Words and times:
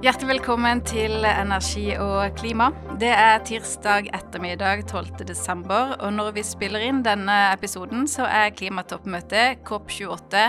Hjertelig 0.00 0.30
velkommen 0.30 0.78
til 0.88 1.26
Energi 1.28 1.90
og 2.00 2.30
klima. 2.40 2.70
Det 2.96 3.10
er 3.12 3.42
tirsdag 3.44 4.06
ettermiddag 4.16 4.86
12. 4.86 5.26
desember, 5.28 5.92
og 6.00 6.14
når 6.16 6.30
vi 6.38 6.44
spiller 6.48 6.86
inn 6.86 7.02
denne 7.04 7.34
episoden, 7.50 8.06
så 8.08 8.24
er 8.24 8.54
klimatoppmøtet 8.56 9.60
COP28 9.68 10.46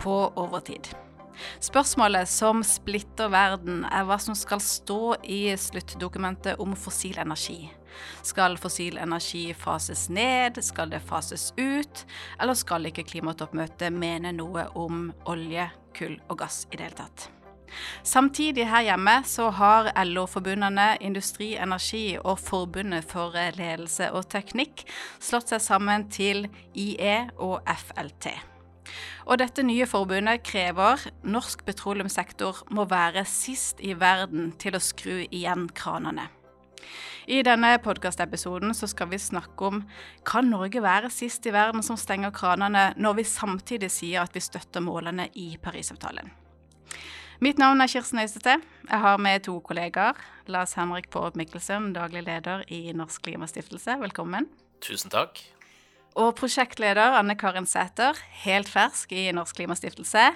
på 0.00 0.16
overtid. 0.40 0.88
Spørsmålet 1.60 2.32
som 2.32 2.64
splitter 2.64 3.28
verden, 3.28 3.84
er 3.92 4.08
hva 4.08 4.16
som 4.16 4.32
skal 4.32 4.64
stå 4.64 5.18
i 5.20 5.52
sluttdokumentet 5.52 6.56
om 6.64 6.72
fossil 6.72 7.20
energi. 7.20 7.60
Skal 8.24 8.56
fossil 8.56 8.96
energi 9.04 9.50
fases 9.52 10.08
ned, 10.08 10.64
skal 10.64 10.96
det 10.96 11.04
fases 11.04 11.50
ut, 11.60 12.06
eller 12.40 12.56
skal 12.56 12.88
ikke 12.88 13.04
klimatoppmøtet 13.12 13.92
mene 13.92 14.32
noe 14.32 14.70
om 14.72 15.10
olje, 15.28 15.68
kull 15.92 16.22
og 16.30 16.38
gass 16.40 16.64
i 16.72 16.78
det 16.78 16.88
hele 16.88 17.02
tatt? 17.04 17.32
Samtidig 18.02 18.68
her 18.70 18.86
hjemme 18.88 19.18
så 19.28 19.50
har 19.54 19.90
LO-forbundene 20.04 20.94
Industri 21.04 21.54
Energi 21.56 22.16
og 22.20 22.38
Forbundet 22.42 23.06
for 23.10 23.36
ledelse 23.58 24.10
og 24.12 24.28
teknikk 24.32 24.84
slått 25.22 25.54
seg 25.54 25.62
sammen 25.64 26.08
til 26.12 26.46
IE 26.72 27.16
og 27.38 27.60
FLT. 27.64 28.32
Og 29.24 29.40
dette 29.40 29.64
nye 29.64 29.86
forbundet 29.88 30.44
krever 30.44 31.00
norsk 31.24 31.64
petroleumssektor 31.64 32.66
må 32.76 32.84
være 32.90 33.24
sist 33.28 33.80
i 33.80 33.94
verden 33.96 34.52
til 34.60 34.76
å 34.76 34.82
skru 34.82 35.24
igjen 35.24 35.68
kranene. 35.72 36.28
I 37.24 37.40
denne 37.40 37.70
podkastepisoden 37.80 38.74
skal 38.76 39.08
vi 39.08 39.18
snakke 39.18 39.70
om 39.70 39.80
kan 40.28 40.50
Norge 40.52 40.82
være 40.84 41.08
sist 41.12 41.46
i 41.48 41.54
verden 41.56 41.82
som 41.82 41.96
stenger 41.96 42.34
kranene, 42.36 42.90
når 43.00 43.20
vi 43.22 43.28
samtidig 43.28 43.88
sier 43.92 44.26
at 44.26 44.36
vi 44.36 44.44
støtter 44.44 44.84
målene 44.84 45.30
i 45.32 45.54
Parisavtalen. 45.62 46.43
Mitt 47.42 47.58
navn 47.58 47.82
er 47.82 47.90
Kirsten 47.90 48.20
Øystete. 48.22 48.60
Jeg 48.90 49.00
har 49.00 49.16
med 49.18 49.42
to 49.42 49.56
kollegaer. 49.60 50.14
Lars 50.46 50.74
Henrik 50.78 51.10
Paarup 51.10 51.34
Mikkelsen, 51.34 51.92
daglig 51.92 52.22
leder 52.22 52.62
i 52.68 52.92
Norsk 52.94 53.22
Klimastiftelse. 53.26 53.96
Velkommen. 53.98 54.46
Tusen 54.80 55.10
takk. 55.10 55.40
Og 56.14 56.36
prosjektleder 56.38 57.18
Anne 57.18 57.34
Karin 57.34 57.66
Sæter, 57.66 58.14
helt 58.44 58.70
fersk 58.70 59.12
i 59.12 59.32
Norsk 59.34 59.56
Klimastiftelse. 59.58 60.28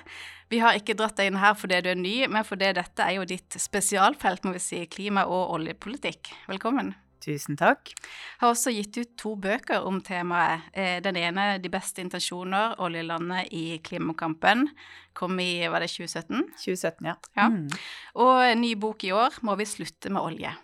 Vi 0.51 0.59
har 0.59 0.75
ikke 0.75 0.97
dratt 0.99 1.15
deg 1.21 1.31
inn 1.31 1.39
her 1.39 1.55
fordi 1.55 1.79
du 1.85 1.93
er 1.93 2.01
ny, 2.01 2.17
men 2.27 2.47
fordi 2.47 2.73
dette 2.75 3.05
er 3.05 3.21
jo 3.21 3.29
ditt 3.29 3.61
spesialfelt, 3.62 4.43
må 4.43 4.57
vi 4.57 4.65
si, 4.65 4.87
klima- 4.91 5.29
og 5.29 5.55
oljepolitikk. 5.55 6.33
Velkommen. 6.51 6.97
Tusen 7.29 7.59
takk. 7.61 7.91
Jeg 7.93 8.41
har 8.41 8.53
også 8.55 8.73
gitt 8.73 8.97
ut 8.97 9.11
to 9.21 9.34
bøker 9.37 9.84
om 9.84 10.01
temaet. 10.05 10.69
Eh, 10.73 11.01
den 11.05 11.17
ene 11.21 11.59
'De 11.59 11.69
beste 11.69 12.01
intensjoner 12.01 12.79
oljelandet 12.81 13.53
i 13.53 13.81
klimakampen'. 13.84 14.69
Kom 15.12 15.39
i 15.41 15.67
var 15.69 15.81
det 15.81 15.91
2017? 15.91 16.49
2017, 16.56 17.06
ja. 17.06 17.17
ja. 17.37 17.49
Mm. 17.49 17.69
Og 18.15 18.53
en 18.53 18.61
ny 18.61 18.75
bok 18.75 19.05
i 19.05 19.12
år 19.12 19.43
'Må 19.43 19.56
vi 19.56 19.65
slutte 19.65 20.11
med 20.11 20.23
olje'. 20.23 20.55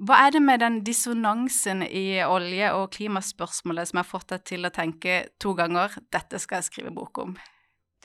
Hva 0.00 0.16
er 0.26 0.30
det 0.32 0.40
med 0.42 0.60
den 0.60 0.80
dissonansen 0.84 1.82
i 1.84 2.22
olje- 2.24 2.72
og 2.72 2.90
klimaspørsmålet 2.90 3.88
som 3.88 3.98
har 4.00 4.08
fått 4.08 4.28
deg 4.28 4.44
til 4.44 4.64
å 4.64 4.72
tenke 4.72 5.28
to 5.38 5.54
ganger 5.54 5.88
'dette 6.10 6.38
skal 6.38 6.56
jeg 6.56 6.64
skrive 6.64 6.94
bok 6.94 7.18
om'? 7.18 7.36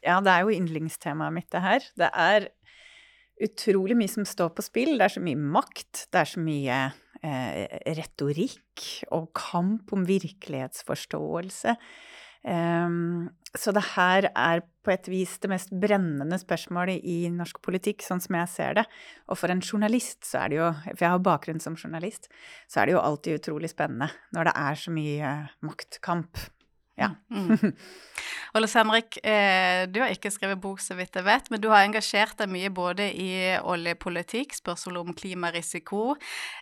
Ja, 0.04 0.22
det 0.22 0.32
er 0.32 0.42
jo 0.44 0.56
yndlingstemaet 0.56 1.34
mitt, 1.34 1.52
det 1.52 1.62
her. 1.62 1.82
Det 1.98 2.10
er 2.14 2.50
utrolig 3.42 3.98
mye 3.98 4.12
som 4.12 4.26
står 4.26 4.50
på 4.56 4.62
spill. 4.62 4.98
Det 4.98 5.08
er 5.08 5.16
så 5.18 5.24
mye 5.24 5.36
makt, 5.36 6.08
det 6.12 6.20
er 6.20 6.30
så 6.30 6.40
mye 6.40 6.94
retorikk 7.24 8.84
og 9.16 9.32
kamp 9.38 9.94
om 9.96 10.04
virkelighetsforståelse. 10.08 11.78
Um, 12.46 13.32
så 13.58 13.72
det 13.74 13.82
her 13.96 14.28
er 14.30 14.62
på 14.86 14.92
et 14.94 15.08
vis 15.10 15.32
det 15.42 15.50
mest 15.50 15.72
brennende 15.82 16.38
spørsmålet 16.38 17.02
i 17.02 17.24
norsk 17.34 17.58
politikk, 17.66 18.04
sånn 18.06 18.22
som 18.22 18.38
jeg 18.38 18.52
ser 18.52 18.76
det. 18.78 18.84
Og 19.32 19.40
for 19.40 19.50
en 19.50 19.64
journalist 19.66 20.28
så 20.28 20.44
er 20.44 20.52
det 20.52 20.60
jo, 20.60 20.68
for 20.92 21.06
jeg 21.08 21.14
har 21.16 21.24
bakgrunn 21.26 21.64
som 21.64 21.78
journalist, 21.80 22.30
så 22.70 22.82
er 22.82 22.90
det 22.90 22.98
jo 22.98 23.02
alltid 23.02 23.40
utrolig 23.40 23.72
spennende 23.74 24.12
når 24.36 24.52
det 24.52 24.56
er 24.62 24.84
så 24.84 24.94
mye 24.94 25.32
maktkamp 25.66 26.44
ja. 26.96 27.16
Mm. 27.32 27.58
Ole 28.56 28.68
Henrik, 28.72 29.18
eh, 29.28 29.84
du 29.92 30.00
har 30.00 30.14
ikke 30.14 30.32
skrevet 30.32 30.62
bok, 30.64 30.80
så 30.80 30.96
vidt 30.96 31.18
jeg 31.18 31.26
vet, 31.28 31.50
men 31.52 31.60
du 31.60 31.68
har 31.68 31.84
engasjert 31.84 32.38
deg 32.40 32.48
mye 32.48 32.70
både 32.72 33.10
i 33.12 33.30
oljepolitikk, 33.60 34.56
spørsmål 34.56 35.02
om 35.02 35.16
klimarisiko, 35.18 36.16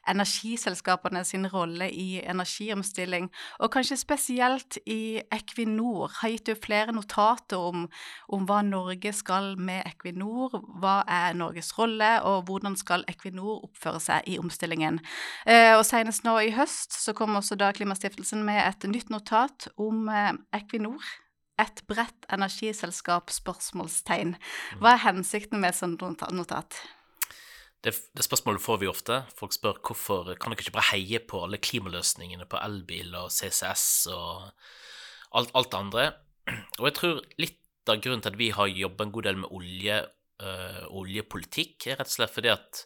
energiselskapene 0.09 1.21
sin 1.27 1.45
rolle 1.53 1.91
i 1.93 2.17
energiomstilling, 2.25 3.27
og 3.61 3.69
kanskje 3.75 3.99
spesielt 4.01 4.79
i 4.89 5.21
Equinor. 5.35 6.09
Har 6.17 6.33
gitt 6.33 6.49
du 6.49 6.57
flere 6.57 6.95
notater 6.97 7.61
om, 7.61 7.85
om 8.33 8.49
hva 8.49 8.63
Norge 8.65 9.13
skal 9.13 9.53
med 9.61 9.85
Equinor, 9.91 10.57
hva 10.81 11.03
er 11.05 11.37
Norges 11.37 11.75
rolle, 11.77 12.15
og 12.25 12.49
hvordan 12.49 12.79
skal 12.79 13.05
Equinor 13.11 13.67
oppføre 13.69 14.01
seg 14.01 14.33
i 14.33 14.39
omstillingen. 14.41 14.97
Eh, 15.45 15.75
og 15.77 15.85
senest 15.85 16.25
nå 16.25 16.39
i 16.41 16.55
høst 16.57 16.97
så 16.97 17.13
kom 17.13 17.37
også 17.37 17.59
da 17.61 17.69
Klimastiftelsen 17.73 18.41
med 18.47 18.63
et 18.65 18.89
nytt 18.89 19.13
notat 19.13 19.69
om 19.77 20.09
eh, 20.09 20.22
Equinor. 20.55 21.03
Et 21.61 21.83
bredt 21.87 22.27
energiselskap? 22.33 23.29
spørsmålstegn. 23.33 24.35
Hva 24.81 24.95
er 24.95 25.03
hensikten 25.05 25.61
med 25.61 25.73
et 25.73 25.79
sånt 25.79 26.01
notat? 26.33 26.79
Det, 27.83 27.91
det, 28.15 28.23
spørsmålet 28.23 28.63
får 28.63 28.79
vi 28.79 28.87
ofte. 28.87 29.19
Folk 29.35 29.53
spør 29.55 29.81
hvorfor 29.83 30.31
kan 30.39 30.53
dere 30.53 30.63
ikke 30.63 30.77
bare 30.77 30.93
heie 30.93 31.19
på 31.19 31.43
alle 31.43 31.59
klimaløsningene 31.59 32.47
på 32.49 32.61
elbil 32.63 33.11
og 33.19 33.31
CCS 33.33 34.07
og 34.15 34.47
alt, 35.35 35.51
alt 35.51 35.71
det 35.71 35.81
andre. 35.81 36.05
Og 36.79 36.87
jeg 36.87 36.97
tror 36.99 37.19
litt 37.41 37.59
av 37.91 37.99
grunnen 37.99 38.23
til 38.23 38.31
at 38.31 38.39
vi 38.39 38.49
har 38.55 38.71
jobba 38.71 39.05
en 39.05 39.11
god 39.15 39.27
del 39.27 39.41
med 39.41 39.51
olje, 39.51 39.97
øh, 40.43 40.83
oljepolitikk, 41.01 41.89
er 41.89 41.99
rett 41.99 42.07
og 42.07 42.15
slett 42.15 42.31
fordi 42.31 42.53
at 42.53 42.85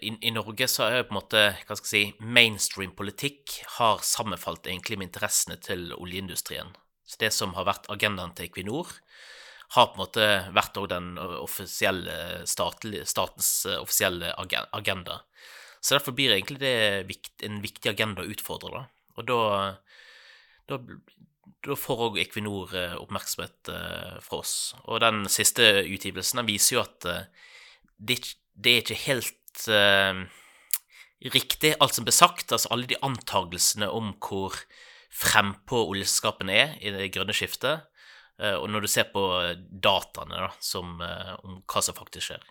i, 0.00 0.10
i, 0.20 0.32
Norge 0.34 0.68
så 0.70 0.86
er 0.86 0.98
jo 0.98 1.06
på 1.08 1.14
en 1.14 1.18
måte 1.20 1.42
hva 1.66 1.76
skal 1.78 1.86
jeg 1.86 1.90
si, 1.92 2.24
mainstream 2.24 2.92
politikk 2.96 3.60
har 3.78 4.02
sammenfalt 4.06 4.68
egentlig 4.68 4.98
med 5.00 5.10
interessene 5.10 5.58
til 5.62 5.90
oljeindustrien. 5.96 6.74
Så 7.06 7.20
det 7.22 7.32
som 7.34 7.54
har 7.54 7.68
vært 7.68 7.88
agendaen 7.92 8.34
til 8.34 8.48
Equinor, 8.48 8.90
har 9.74 9.90
på 9.90 9.96
en 9.96 10.02
måte 10.04 10.26
vært 10.54 10.78
den 10.90 11.16
offisielle 11.18 12.44
statens 12.46 13.50
eh, 13.66 13.80
offisielle 13.80 14.32
agenda. 14.38 15.20
Så 15.80 15.96
derfor 15.96 16.14
blir 16.14 16.34
egentlig 16.34 16.60
det 16.62 17.16
en 17.46 17.60
viktig 17.62 17.90
agenda 17.90 18.22
å 18.22 18.30
utfordre, 18.30 18.70
da. 18.70 18.84
Og 19.16 19.26
da, 19.26 19.40
da, 20.68 20.78
da 21.66 21.78
får 21.78 22.04
òg 22.08 22.20
Equinor 22.22 22.74
eh, 22.76 22.94
oppmerksomhet 22.98 23.72
eh, 23.72 24.16
fra 24.22 24.42
oss. 24.42 24.56
Og 24.84 25.02
den 25.02 25.24
siste 25.32 25.66
utgivelsen 25.82 26.42
den 26.42 26.50
viser 26.50 26.78
jo 26.78 26.84
at 26.84 27.10
det, 27.96 28.20
det 28.54 28.72
er 28.72 28.84
ikke 28.84 29.02
helt 29.06 29.34
uh, 29.70 30.26
riktig, 31.32 31.74
alt 31.80 31.96
som 31.96 32.06
ble 32.06 32.14
sagt. 32.14 32.52
Altså 32.52 32.70
alle 32.74 32.88
de 32.90 32.98
antagelsene 33.04 33.88
om 33.92 34.12
hvor 34.22 34.58
frempå 35.16 35.80
oljeselskapene 35.90 36.56
er 36.56 36.74
i 36.82 36.92
det 36.94 37.10
grønne 37.14 37.34
skiftet, 37.36 37.86
eh, 38.42 38.56
og 38.56 38.68
når 38.72 38.84
du 38.84 38.90
ser 38.90 39.08
på 39.14 39.22
dataene 39.70 40.42
da, 40.46 40.50
som, 40.60 40.98
eh, 41.00 41.32
om 41.42 41.62
hva 41.64 41.82
som 41.82 41.96
faktisk 41.96 42.30
skjer. 42.30 42.44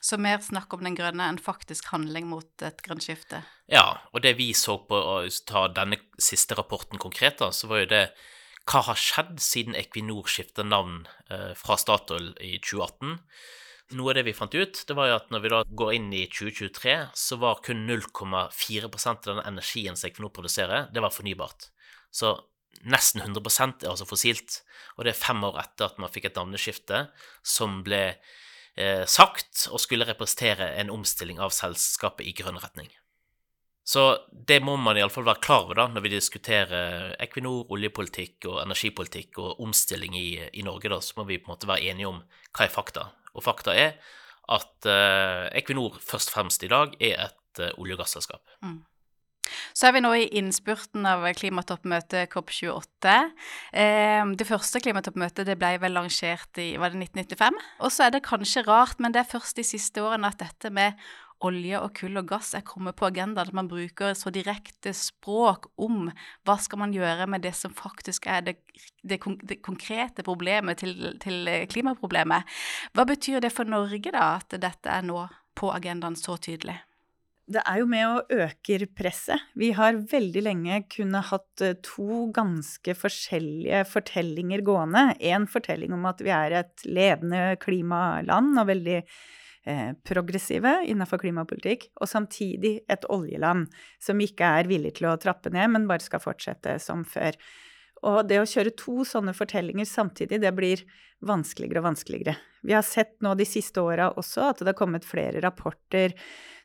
Så 0.00 0.16
mer 0.16 0.40
snakk 0.40 0.72
om 0.72 0.84
den 0.84 0.96
grønne 0.96 1.26
enn 1.28 1.40
faktisk 1.40 1.90
handling 1.92 2.28
mot 2.28 2.64
et 2.64 2.80
grønt 2.84 3.04
skifte? 3.04 3.42
Ja, 3.68 4.00
og 4.14 4.22
det 4.24 4.38
vi 4.38 4.50
så 4.56 4.78
på 4.88 4.96
å 4.96 5.16
ta 5.46 5.66
denne 5.68 6.00
siste 6.16 6.56
rapporten 6.56 7.00
konkret, 7.00 7.38
da, 7.40 7.50
så 7.52 7.68
var 7.68 7.84
jo 7.84 7.90
det 7.92 8.04
hva 8.70 8.84
har 8.86 9.00
skjedd 9.00 9.40
siden 9.42 9.76
Equinor 9.76 10.28
skifta 10.28 10.64
navn 10.64 11.06
eh, 11.30 11.52
fra 11.58 11.76
Statoil 11.80 12.32
i 12.40 12.56
2018? 12.60 13.18
Noe 13.98 14.12
av 14.12 14.20
det 14.20 14.26
vi 14.28 14.34
fant 14.36 14.54
ut, 14.54 14.84
det 14.86 14.94
var 14.94 15.08
jo 15.10 15.16
at 15.18 15.32
når 15.34 15.42
vi 15.42 15.50
da 15.50 15.60
går 15.82 15.94
inn 15.96 16.12
i 16.14 16.26
2023, 16.30 16.94
så 17.18 17.38
var 17.42 17.62
kun 17.64 17.82
0,4% 17.88 19.26
av 19.26 19.40
den 19.40 19.48
energien 19.48 19.98
som 19.98 20.06
Equinor 20.06 20.30
produserer, 20.34 20.86
det 20.94 21.02
var 21.02 21.14
fornybart. 21.14 21.70
Så 22.14 22.36
nesten 22.86 23.22
100% 23.24 23.84
er 23.84 23.90
altså 23.90 24.06
fossilt. 24.08 24.60
Og 24.96 25.04
det 25.04 25.14
er 25.14 25.20
fem 25.20 25.42
år 25.46 25.58
etter 25.64 25.90
at 25.90 25.98
man 26.00 26.12
fikk 26.12 26.30
et 26.30 26.38
navneskifte 26.38 27.04
som 27.42 27.80
ble 27.86 28.02
eh, 28.14 29.04
sagt 29.10 29.66
og 29.70 29.82
skulle 29.82 30.08
representere 30.08 30.72
en 30.80 30.92
omstilling 30.94 31.42
av 31.42 31.54
selskapet 31.56 32.28
i 32.30 32.34
grønn 32.36 32.60
retning. 32.62 32.90
Så 33.90 34.04
det 34.30 34.60
må 34.62 34.76
man 34.78 34.98
iallfall 35.00 35.26
være 35.26 35.42
klar 35.42 35.64
over 35.64 35.80
da, 35.80 35.86
når 35.90 36.04
vi 36.04 36.12
diskuterer 36.12 37.14
Equinor, 37.18 37.64
oljepolitikk 37.74 38.46
og 38.46 38.60
energipolitikk 38.62 39.40
og 39.42 39.62
omstilling 39.64 40.14
i, 40.14 40.28
i 40.52 40.62
Norge. 40.62 40.92
da, 40.92 41.00
Så 41.02 41.16
må 41.18 41.24
vi 41.26 41.40
på 41.40 41.50
en 41.50 41.56
måte 41.56 41.70
være 41.70 41.90
enige 41.90 42.12
om 42.12 42.20
hva 42.54 42.66
er 42.66 42.70
fakta. 42.70 43.08
Og 43.36 43.44
fakta 43.46 43.74
er 43.76 43.96
at 44.50 44.88
eh, 44.88 45.48
Equinor 45.60 45.98
først 46.02 46.32
og 46.32 46.38
fremst 46.38 46.64
i 46.66 46.70
dag 46.70 46.94
er 46.98 47.28
et 47.28 47.62
eh, 47.62 47.74
olje- 47.78 47.96
og 47.96 48.02
gasselskap. 48.02 48.42
Mm. 48.64 48.80
Så 49.74 49.88
er 49.88 49.94
vi 49.96 50.02
nå 50.02 50.10
i 50.14 50.28
innspurten 50.38 51.06
av 51.08 51.24
klimatoppmøtet 51.38 52.30
COP28. 52.32 53.14
Eh, 53.72 54.22
det 54.38 54.46
første 54.46 54.82
klimatoppmøtet 54.82 55.48
det 55.48 55.58
ble 55.58 55.74
vel 55.82 55.96
lansert 55.96 56.60
i 56.62 56.72
var 56.80 56.94
det 56.94 57.02
1995. 57.10 57.58
Og 57.80 57.94
så 57.94 58.06
er 58.06 58.14
det 58.14 58.26
kanskje 58.26 58.66
rart, 58.68 59.00
men 59.02 59.14
det 59.14 59.24
er 59.24 59.32
først 59.32 59.58
de 59.58 59.66
siste 59.66 60.02
årene 60.04 60.30
at 60.30 60.42
dette 60.42 60.72
med 60.74 60.98
olje 61.46 61.80
og 61.80 61.94
kull 61.96 62.20
og 62.20 62.28
gass 62.30 62.52
er 62.56 62.64
kommet 62.66 62.96
på 62.98 63.08
agendaen, 63.08 63.48
at 63.48 63.56
man 63.56 63.70
bruker 63.70 64.14
så 64.18 64.32
direkte 64.34 64.92
språk 64.96 65.70
om 65.80 66.10
hva 66.46 66.56
skal 66.60 66.82
man 66.82 66.94
gjøre 66.94 67.28
med 67.30 67.44
det 67.46 67.54
som 67.56 67.74
faktisk 67.76 68.28
er 68.30 68.44
det, 68.50 68.56
det, 69.02 69.20
det 69.48 69.60
konkrete 69.64 70.24
problemet 70.26 70.82
til, 70.82 71.14
til, 71.22 71.48
klimaproblemet. 71.70 72.60
Hva 72.96 73.06
betyr 73.08 73.40
det 73.44 73.54
for 73.54 73.68
Norge, 73.68 74.12
da, 74.12 74.36
at 74.36 74.60
dette 74.60 74.92
er 74.92 75.04
nå 75.06 75.24
på 75.58 75.72
agendaen 75.74 76.18
så 76.18 76.36
tydelig? 76.40 76.78
Det 77.50 77.62
er 77.66 77.80
jo 77.80 77.86
med 77.90 78.04
og 78.06 78.30
øker 78.30 78.84
presset. 78.94 79.42
Vi 79.58 79.72
har 79.74 79.96
veldig 80.12 80.42
lenge 80.46 80.76
kunnet 80.92 81.32
hatt 81.32 81.64
eh, 81.66 81.74
to 81.82 82.28
ganske 82.34 82.94
forskjellige 82.94 83.80
fortellinger 83.90 84.62
gående. 84.62 85.16
En 85.18 85.48
fortelling 85.50 85.96
om 85.96 86.06
at 86.06 86.22
vi 86.22 86.30
er 86.30 86.54
et 86.60 86.84
ledende 86.86 87.56
klimaland 87.58 88.54
og 88.54 88.68
veldig 88.70 89.00
eh, 89.66 89.92
progressive 90.06 90.76
innenfor 90.86 91.22
klimapolitikk, 91.22 91.90
og 92.00 92.10
samtidig 92.10 92.78
et 92.90 93.06
oljeland 93.12 93.68
som 94.02 94.20
ikke 94.20 94.54
er 94.60 94.70
villig 94.70 94.96
til 94.98 95.10
å 95.10 95.18
trappe 95.20 95.52
ned, 95.52 95.72
men 95.74 95.88
bare 95.90 96.04
skal 96.04 96.22
fortsette 96.22 96.78
som 96.82 97.04
før. 97.08 97.36
Og 98.08 98.22
det 98.28 98.38
å 98.40 98.48
kjøre 98.48 98.72
to 98.80 99.04
sånne 99.04 99.34
fortellinger 99.36 99.88
samtidig, 99.88 100.40
det 100.40 100.52
blir 100.56 100.84
vanskeligere 101.26 101.82
og 101.82 101.90
vanskeligere. 101.90 102.36
Vi 102.64 102.72
har 102.72 102.84
sett 102.86 103.18
nå 103.24 103.34
de 103.36 103.44
siste 103.48 103.82
åra 103.84 104.08
også 104.16 104.46
at 104.48 104.62
det 104.62 104.72
har 104.72 104.78
kommet 104.78 105.04
flere 105.04 105.42
rapporter 105.44 106.14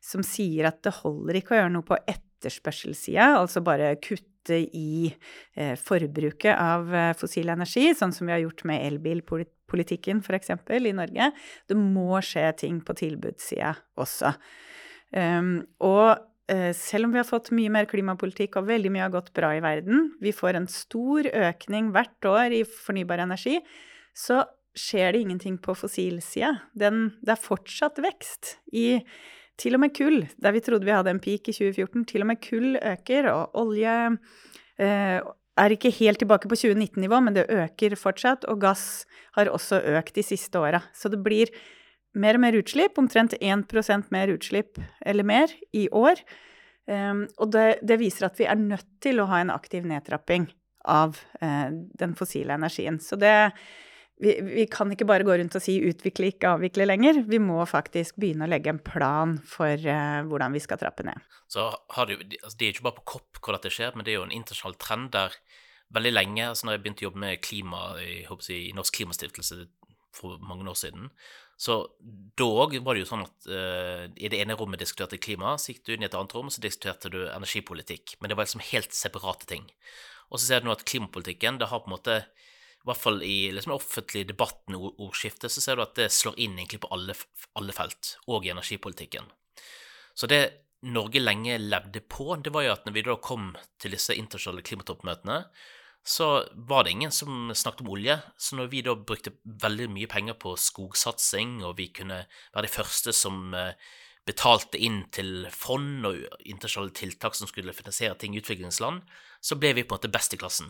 som 0.04 0.24
sier 0.24 0.70
at 0.70 0.80
det 0.86 0.96
holder 1.02 1.40
ikke 1.40 1.56
å 1.56 1.60
gjøre 1.60 1.74
noe 1.74 1.88
på 1.88 1.98
etterspørselssida, 2.00 3.34
altså 3.42 3.64
bare 3.66 3.98
kutte 4.00 4.35
i 4.54 5.10
eh, 5.56 5.74
forbruket 5.80 6.54
av 6.54 6.94
eh, 6.94 7.16
fossil 7.18 7.50
energi, 7.54 7.90
sånn 7.98 8.14
som 8.16 8.28
vi 8.30 8.36
har 8.36 8.44
gjort 8.44 8.66
med 8.70 8.86
elbilpolitikken 8.92 10.22
f.eks. 10.22 10.54
i 10.78 10.96
Norge. 10.96 11.32
Det 11.68 11.80
må 11.80 12.22
skje 12.22 12.48
ting 12.66 12.80
på 12.86 12.98
tilbudssida 13.02 13.74
også. 14.02 14.36
Um, 15.16 15.60
og 15.86 16.26
Eh, 16.48 16.74
selv 16.78 17.08
om 17.08 17.14
vi 17.14 17.18
har 17.18 17.26
fått 17.26 17.50
mye 17.58 17.72
mer 17.74 17.88
klimapolitikk 17.90 18.60
og 18.60 18.68
veldig 18.70 18.92
mye 18.94 19.08
har 19.08 19.14
gått 19.16 19.32
bra 19.34 19.50
i 19.56 19.64
verden, 19.66 20.12
vi 20.22 20.34
får 20.36 20.60
en 20.60 20.68
stor 20.70 21.26
økning 21.26 21.90
hvert 21.96 22.28
år 22.30 22.54
i 22.54 22.62
fornybar 22.70 23.24
energi, 23.24 23.58
så 24.14 24.44
skjer 24.78 25.16
det 25.16 25.24
ingenting 25.24 25.58
på 25.58 25.74
fossilsida. 25.74 26.52
Det 26.78 26.92
er 26.92 27.42
fortsatt 27.42 27.98
vekst 28.04 28.60
i 28.76 29.00
til 29.62 29.78
og 29.78 29.84
med 29.86 29.94
kull, 29.96 30.26
der 30.42 30.56
vi 30.56 30.62
trodde 30.64 30.88
vi 30.88 30.94
hadde 30.96 31.14
en 31.14 31.22
peak 31.24 31.48
i 31.48 31.56
2014. 31.56 32.06
Til 32.10 32.26
og 32.26 32.30
med 32.32 32.42
kull 32.44 32.76
øker, 32.82 33.30
og 33.32 33.56
olje 33.62 33.96
eh, 34.82 35.20
er 35.56 35.76
ikke 35.76 35.94
helt 36.00 36.20
tilbake 36.20 36.50
på 36.52 36.58
2019-nivå, 36.60 37.22
men 37.24 37.38
det 37.38 37.48
øker 37.50 37.96
fortsatt. 38.00 38.48
Og 38.52 38.60
gass 38.62 39.06
har 39.38 39.52
også 39.52 39.80
økt 39.96 40.18
de 40.18 40.26
siste 40.26 40.60
åra. 40.60 40.84
Så 40.94 41.12
det 41.12 41.22
blir 41.24 41.54
mer 42.16 42.40
og 42.40 42.44
mer 42.44 42.58
utslipp, 42.60 43.00
omtrent 43.00 43.36
1% 43.42 44.12
mer 44.12 44.32
utslipp 44.34 44.80
eller 45.06 45.28
mer 45.28 45.52
i 45.76 45.88
år. 45.92 46.22
Um, 46.86 47.26
og 47.42 47.50
det, 47.56 47.80
det, 47.82 47.98
viser 48.00 48.28
at 48.28 48.38
vi 48.40 48.46
er 48.46 48.60
nødt 48.60 48.88
til 49.02 49.20
å 49.20 49.30
ha 49.32 49.42
en 49.42 49.52
aktiv 49.54 49.88
nedtrapping 49.90 50.46
av 50.86 51.18
uh, 51.42 51.72
den 51.72 52.14
fossile 52.20 52.60
energien. 52.60 53.00
Så 53.02 53.18
det 53.18 53.34
vi, 54.22 54.36
vi, 54.42 54.66
kan 54.72 54.92
ikke 54.94 55.08
bare 55.08 55.26
gå 55.28 55.36
rundt 55.36 55.58
og 55.58 55.64
si 55.64 55.76
'utvikle, 55.84 56.30
ikke 56.32 56.54
avvikle' 56.56 56.88
lenger. 56.88 57.22
Vi 57.28 57.40
må 57.44 57.60
faktisk 57.68 58.16
begynne 58.22 58.48
å 58.48 58.52
legge 58.52 58.72
en 58.72 58.80
plan 58.80 59.38
for 59.44 59.76
uh, 59.76 60.24
hvordan 60.30 60.56
vi 60.56 60.64
skal 60.64 60.80
trappe 60.80 61.04
ned. 61.04 61.20
Så 61.52 61.68
har 61.98 62.08
det, 62.08 62.22
altså 62.42 62.58
det 62.58 62.68
er 62.68 62.76
ikke 62.76 62.88
bare 62.88 63.00
på 63.02 63.10
kopp 63.18 63.42
hvor 63.42 63.58
dette 63.58 63.74
skjer, 63.74 63.96
men 63.96 64.08
det 64.08 64.14
er 64.14 64.22
jo 64.22 64.28
en 64.28 64.36
internasjonal 64.36 64.78
trend 64.80 65.12
der 65.16 65.36
veldig 65.96 66.14
lenge, 66.16 66.48
altså 66.48 66.66
når 66.66 66.78
jeg 66.78 66.84
begynte 66.84 67.04
å 67.04 67.10
jobbe 67.10 67.24
med 67.26 67.42
klima 67.46 67.82
i, 68.02 68.14
jeg, 68.26 68.62
i 68.72 68.76
Norsk 68.76 68.96
Klimastiftelse 68.96 69.68
for 70.16 70.40
mange 70.42 70.66
år 70.72 70.80
siden, 70.80 71.12
så 71.58 71.78
da 72.36 72.48
var 72.48 72.96
det 72.96 73.04
jo 73.04 73.08
sånn 73.08 73.24
at 73.24 73.48
uh, 73.48 74.08
i 74.16 74.32
det 74.32 74.42
ene 74.42 74.58
rommet 74.60 74.82
diskuterte 74.82 75.20
klima, 75.22 75.56
så 75.60 75.72
gikk 75.72 75.86
du 75.86 75.94
inn 75.96 76.04
i 76.04 76.10
et 76.10 76.18
annet 76.18 76.36
rom, 76.36 76.50
så 76.52 76.64
diskuterte 76.64 77.12
du 77.12 77.22
energipolitikk. 77.30 78.18
Men 78.20 78.32
det 78.32 78.36
var 78.36 78.48
liksom 78.48 78.64
helt 78.74 78.96
separate 78.96 79.48
ting. 79.48 79.70
Og 80.32 80.40
så 80.40 80.50
ser 80.50 80.64
du 80.64 80.68
nå 80.68 80.76
at 80.76 80.84
klimapolitikken, 80.88 81.62
det 81.62 81.70
har 81.72 81.84
på 81.84 81.92
en 81.92 81.96
måte 81.96 82.18
i 82.86 82.90
hvert 82.92 83.02
fall 83.02 83.24
i 83.26 83.38
liksom, 83.50 83.72
den 83.72 83.80
offentlige 83.80 84.30
debatten 84.30 84.76
og 84.78 85.00
ordskiftet, 85.02 85.50
så 85.50 85.62
ser 85.64 85.80
du 85.80 85.82
at 85.82 85.96
det 85.98 86.12
slår 86.14 86.38
inn 86.38 86.60
egentlig 86.60 86.84
på 86.84 86.92
alle, 86.94 87.16
alle 87.58 87.74
felt, 87.74 88.12
og 88.30 88.46
i 88.46 88.52
energipolitikken. 88.54 89.26
Så 90.14 90.30
det 90.30 90.44
Norge 90.86 91.18
lenge 91.18 91.58
levde 91.58 92.04
på, 92.06 92.36
det 92.38 92.54
var 92.54 92.68
jo 92.68 92.76
at 92.76 92.86
når 92.86 92.94
vi 92.94 93.04
da 93.08 93.16
kom 93.18 93.50
til 93.82 93.96
disse 93.96 94.14
internasjonale 94.14 94.62
klimatoppmøtene, 94.68 95.40
så 96.06 96.30
var 96.70 96.86
det 96.86 96.94
ingen 96.94 97.12
som 97.12 97.50
snakket 97.58 97.82
om 97.82 97.90
olje. 97.96 98.20
Så 98.38 98.60
når 98.60 98.70
vi 98.70 98.84
da 98.86 98.94
brukte 98.94 99.34
veldig 99.42 99.90
mye 99.90 100.10
penger 100.12 100.38
på 100.38 100.54
skogsatsing, 100.62 101.64
og 101.66 101.80
vi 101.80 101.90
kunne 101.90 102.22
være 102.54 102.68
de 102.68 102.74
første 102.76 103.16
som 103.18 103.56
eh, 103.58 103.74
betalte 104.30 104.78
inn 104.78 105.08
til 105.10 105.48
fond 105.50 106.06
og 106.06 106.22
internasjonale 106.46 106.94
tiltak 107.02 107.34
som 107.34 107.50
skulle 107.50 107.74
finansiere 107.74 108.18
ting 108.22 108.38
i 108.38 108.44
utviklingsland, 108.44 109.02
så 109.42 109.58
ble 109.58 109.74
vi 109.74 109.82
på 109.82 109.96
en 109.96 109.98
måte 109.98 110.14
best 110.14 110.38
i 110.38 110.42
klassen. 110.42 110.70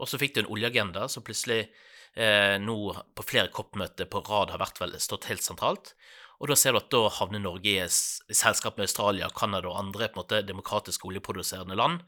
Og 0.00 0.10
så 0.10 0.20
fikk 0.20 0.36
du 0.36 0.42
en 0.42 0.52
oljeagenda 0.52 1.06
som 1.08 1.24
plutselig 1.24 1.66
eh, 2.14 2.56
nå 2.60 2.76
på 3.16 3.26
flere 3.26 3.52
COP-møter 3.54 4.08
på 4.10 4.22
rad 4.28 4.52
har 4.52 4.62
vært 4.62 4.80
vel, 4.82 4.96
stått 5.00 5.28
helt 5.30 5.44
sentralt. 5.44 5.94
Og 6.36 6.50
da 6.50 6.56
ser 6.58 6.74
du 6.74 6.82
at 6.82 6.90
da 6.92 7.06
havner 7.16 7.40
Norge 7.40 7.72
i 7.72 7.86
selskap 7.88 8.76
med 8.76 8.90
Australia, 8.90 9.30
Canada 9.32 9.70
og 9.70 9.78
andre 9.80 10.10
på 10.10 10.18
en 10.18 10.24
måte 10.24 10.42
demokratiske 10.44 11.08
oljeproduserende 11.08 11.78
land. 11.78 12.02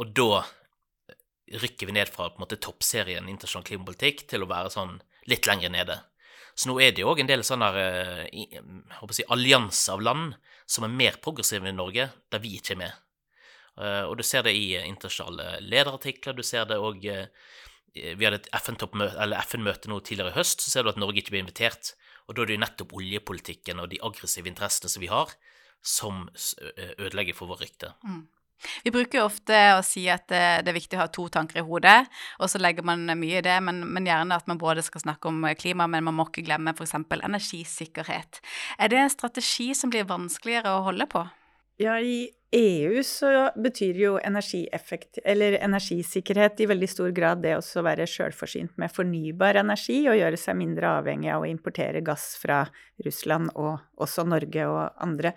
Og 0.00 0.10
da 0.16 0.42
rykker 1.60 1.86
vi 1.86 1.94
ned 1.94 2.10
fra 2.10 2.28
på 2.30 2.38
en 2.38 2.46
måte 2.46 2.58
toppserien 2.62 3.28
internasjonal 3.28 3.66
klimapolitikk 3.66 4.26
til 4.30 4.44
å 4.44 4.50
være 4.50 4.72
sånn 4.74 4.98
litt 5.30 5.46
lenger 5.50 5.72
nede. 5.74 5.98
Så 6.58 6.70
nå 6.70 6.80
er 6.82 6.94
det 6.94 7.04
jo 7.04 7.12
òg 7.12 7.22
en 7.22 7.30
del 7.30 7.44
sånne 7.46 7.70
eh, 7.78 8.58
si, 9.14 9.26
allianser 9.30 9.94
av 9.94 10.02
land 10.02 10.34
som 10.70 10.86
er 10.86 10.94
mer 10.94 11.18
progressive 11.22 11.66
enn 11.66 11.78
Norge, 11.78 12.10
der 12.30 12.42
vi 12.42 12.56
ikke 12.58 12.74
er 12.74 12.82
med. 12.82 12.98
Uh, 13.78 14.04
og 14.08 14.18
du 14.18 14.24
ser 14.26 14.44
det 14.46 14.54
i 14.56 14.74
internasjonale 14.80 15.60
lederartikler, 15.64 16.36
du 16.36 16.42
ser 16.46 16.66
det 16.68 16.80
òg 16.80 17.06
uh, 17.06 17.28
Vi 17.94 18.26
hadde 18.26 18.42
et 18.42 18.50
FN-møte 18.60 19.44
FN 19.46 19.70
tidligere 19.98 20.30
i 20.30 20.36
høst, 20.36 20.62
så 20.62 20.70
ser 20.70 20.84
du 20.84 20.92
at 20.92 21.00
Norge 21.00 21.22
ikke 21.22 21.34
blir 21.34 21.44
invitert. 21.44 21.94
Og 22.28 22.36
da 22.36 22.44
er 22.44 22.50
det 22.50 22.58
jo 22.58 22.64
nettopp 22.64 22.92
oljepolitikken 22.94 23.80
og 23.82 23.90
de 23.90 23.98
aggressive 24.06 24.46
interessene 24.46 24.92
som 24.92 25.02
vi 25.02 25.08
har, 25.10 25.32
som 25.82 26.28
ødelegger 27.00 27.34
for 27.34 27.50
vårt 27.50 27.64
rykte. 27.64 27.90
Mm. 28.06 28.28
Vi 28.84 28.92
bruker 28.92 29.20
jo 29.20 29.26
ofte 29.26 29.56
å 29.74 29.80
si 29.84 30.04
at 30.12 30.26
det, 30.30 30.68
er 30.68 30.76
viktig 30.76 30.98
å 30.98 31.02
ha 31.04 31.08
to 31.12 31.26
tanker 31.32 31.62
i 31.62 31.64
hodet, 31.64 32.04
og 32.40 32.50
så 32.52 32.60
legger 32.60 32.84
man 32.86 33.06
mye 33.18 33.40
i 33.40 33.44
det, 33.44 33.56
men, 33.64 33.82
men, 33.88 34.08
gjerne 34.08 34.36
at 34.36 34.48
man 34.50 34.60
både 34.60 34.84
skal 34.84 35.04
snakke 35.04 35.32
om 35.32 35.46
klima, 35.58 35.88
men 35.90 36.04
man 36.06 36.18
må 36.18 36.28
ikke 36.28 36.44
glemme 36.46 36.74
f.eks. 36.76 36.98
energisikkerhet. 37.00 38.42
Er 38.78 38.92
det 38.92 39.00
en 39.00 39.12
strategi 39.12 39.70
som 39.76 39.92
blir 39.92 40.08
vanskeligere 40.08 40.76
å 40.76 40.84
holde 40.90 41.08
på? 41.10 41.24
Ja, 41.80 41.94
i 42.00 42.28
EU 42.52 43.02
så 43.02 43.50
betyr 43.56 43.96
jo 43.96 44.16
energieffekt, 44.20 45.22
eller 45.24 45.54
energisikkerhet 45.64 46.60
i 46.60 46.66
veldig 46.68 46.88
stor 46.92 47.14
grad 47.16 47.40
det 47.40 47.54
å 47.56 47.82
være 47.86 48.04
sjølforsynt 48.10 48.74
med 48.82 48.92
fornybar 48.92 49.56
energi 49.62 50.02
og 50.10 50.18
gjøre 50.18 50.40
seg 50.42 50.58
mindre 50.58 50.90
avhengig 50.98 51.30
av 51.32 51.46
å 51.46 51.48
importere 51.48 52.02
gass 52.04 52.34
fra 52.42 52.66
Russland 53.06 53.54
og 53.54 53.78
også 53.96 54.26
Norge 54.28 54.66
og 54.68 55.00
andre. 55.00 55.32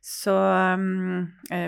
Så 0.00 0.32
um, 0.32 1.26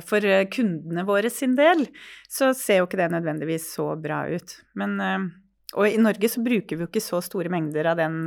for 0.08 0.30
kundene 0.54 1.04
våre 1.08 1.28
sin 1.32 1.52
del 1.58 1.84
så 2.24 2.54
ser 2.56 2.80
jo 2.80 2.88
ikke 2.88 3.02
det 3.02 3.12
nødvendigvis 3.18 3.68
så 3.74 3.90
bra 4.00 4.24
ut. 4.32 4.58
Men 4.80 4.96
uh, 5.00 5.28
Og 5.76 5.92
i 5.92 6.00
Norge 6.00 6.32
så 6.32 6.40
bruker 6.40 6.78
vi 6.78 6.86
jo 6.86 6.88
ikke 6.88 7.04
så 7.04 7.20
store 7.20 7.52
mengder 7.52 7.92
av 7.92 8.00
den 8.00 8.22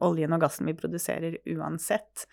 oljen 0.00 0.32
og 0.32 0.44
gassen 0.46 0.72
vi 0.72 0.78
produserer 0.78 1.40
uansett. 1.52 2.30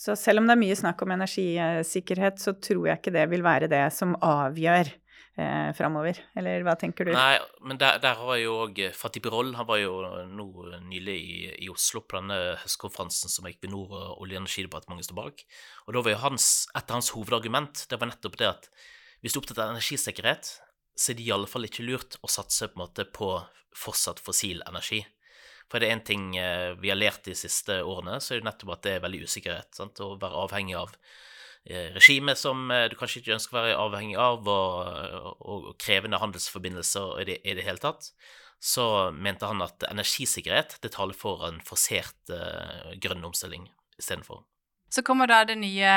Så 0.00 0.16
selv 0.16 0.40
om 0.40 0.48
det 0.48 0.54
er 0.56 0.62
mye 0.62 0.78
snakk 0.78 1.02
om 1.04 1.12
energisikkerhet, 1.12 2.40
så 2.40 2.54
tror 2.56 2.86
jeg 2.88 3.00
ikke 3.02 3.12
det 3.12 3.26
vil 3.28 3.44
være 3.44 3.68
det 3.68 3.82
som 3.92 4.14
avgjør 4.24 4.88
eh, 4.88 5.72
framover. 5.76 6.22
Eller 6.40 6.64
hva 6.64 6.72
tenker 6.80 7.04
du? 7.04 7.12
Nei, 7.12 7.36
men 7.68 7.80
der, 7.80 7.98
der 8.00 8.16
har 8.16 8.38
jo 8.40 8.54
òg 8.62 8.80
Fatih 8.96 9.20
Birol 9.24 9.52
Han 9.58 9.68
var 9.68 9.82
jo 9.82 9.98
nå 10.30 10.46
nylig 10.88 11.18
i, 11.18 11.36
i, 11.66 11.68
Oslo 11.68 12.00
på 12.00 12.16
denne 12.16 12.38
høstkonferansen 12.62 13.32
som 13.32 13.50
Equinor 13.50 13.92
og 13.92 14.24
Olje- 14.24 14.38
og 14.38 14.46
energidepartementet 14.46 15.10
står 15.10 15.20
bak. 15.20 15.44
Og 15.84 15.92
da 15.96 16.04
var 16.06 16.16
jo 16.16 16.24
hans, 16.24 16.48
et 16.72 16.86
av 16.86 16.96
hans 16.96 17.12
hovedargument 17.18 17.84
det 17.92 18.00
var 18.00 18.12
nettopp 18.14 18.40
det 18.40 18.50
at 18.54 18.72
hvis 19.20 19.36
du 19.36 19.42
er 19.42 19.44
opptatt 19.44 19.60
av 19.66 19.74
energisikkerhet, 19.74 20.54
så 20.96 21.12
er 21.12 21.20
det 21.20 21.28
i 21.28 21.32
alle 21.36 21.48
fall 21.48 21.68
ikke 21.68 21.84
lurt 21.84 22.16
å 22.24 22.28
satse 22.32 22.72
på, 22.72 22.88
på 22.88 23.32
fortsatt 23.76 24.24
fossil 24.24 24.64
energi. 24.64 25.04
For 25.70 25.78
er 25.78 25.86
det 25.86 25.90
én 25.94 26.04
ting 26.06 26.30
eh, 26.36 26.72
vi 26.82 26.90
har 26.90 26.98
lært 26.98 27.24
de 27.28 27.36
siste 27.38 27.80
årene, 27.86 28.18
så 28.18 28.34
er 28.34 28.40
det 28.40 28.48
nettopp 28.50 28.74
at 28.74 28.86
det 28.86 28.94
er 28.96 29.04
veldig 29.04 29.22
usikkerhet. 29.28 29.70
Sant? 29.76 30.02
Å 30.02 30.16
være 30.18 30.44
avhengig 30.44 30.78
av 30.80 30.96
regimet 31.68 32.38
som 32.38 32.70
eh, 32.70 32.88
du 32.90 32.96
kanskje 32.98 33.20
ikke 33.20 33.36
ønsker 33.36 33.54
å 33.54 33.60
være 33.60 33.80
avhengig 33.84 34.18
av, 34.18 34.48
og, 34.48 35.40
og 35.40 35.72
krevende 35.80 36.20
handelsforbindelser 36.20 37.20
i 37.22 37.26
det, 37.28 37.40
i 37.44 37.56
det, 37.58 37.66
hele 37.66 37.82
tatt, 37.82 38.10
så 38.60 39.10
mente 39.12 39.48
han 39.48 39.62
at 39.64 39.84
energisikkerhet 39.88 40.78
det 40.82 40.92
taler 40.96 41.16
for 41.16 41.46
en 41.46 41.62
forsert 41.64 42.28
uh, 42.28 42.90
grønn 43.00 43.24
omstilling 43.24 43.70
istedenfor. 43.96 44.42
Så 44.92 45.04
kommer 45.06 45.30
da 45.30 45.38
det 45.48 45.56
nye 45.56 45.92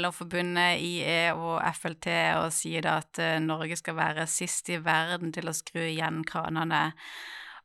LO-forbundet 0.00 0.80
IE 0.82 1.34
og 1.36 1.60
FLT 1.76 2.08
og 2.40 2.48
sier 2.56 2.82
da 2.82 2.96
at 3.04 3.20
Norge 3.44 3.76
skal 3.78 3.94
være 3.98 4.24
sist 4.26 4.70
i 4.72 4.80
verden 4.82 5.30
til 5.36 5.50
å 5.50 5.54
skru 5.54 5.82
igjen 5.84 6.24
kranene. 6.26 6.88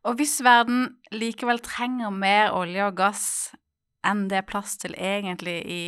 Og 0.04 0.18
hvis 0.18 0.38
verden 0.44 0.98
likevel 1.14 1.62
trenger 1.64 2.12
mer 2.12 2.52
olje 2.52 2.84
og 2.84 2.96
gass 2.98 3.26
enn 4.04 4.26
det 4.28 4.36
er 4.36 4.48
plass 4.48 4.76
til 4.76 4.92
egentlig 5.00 5.54
i, 5.64 5.84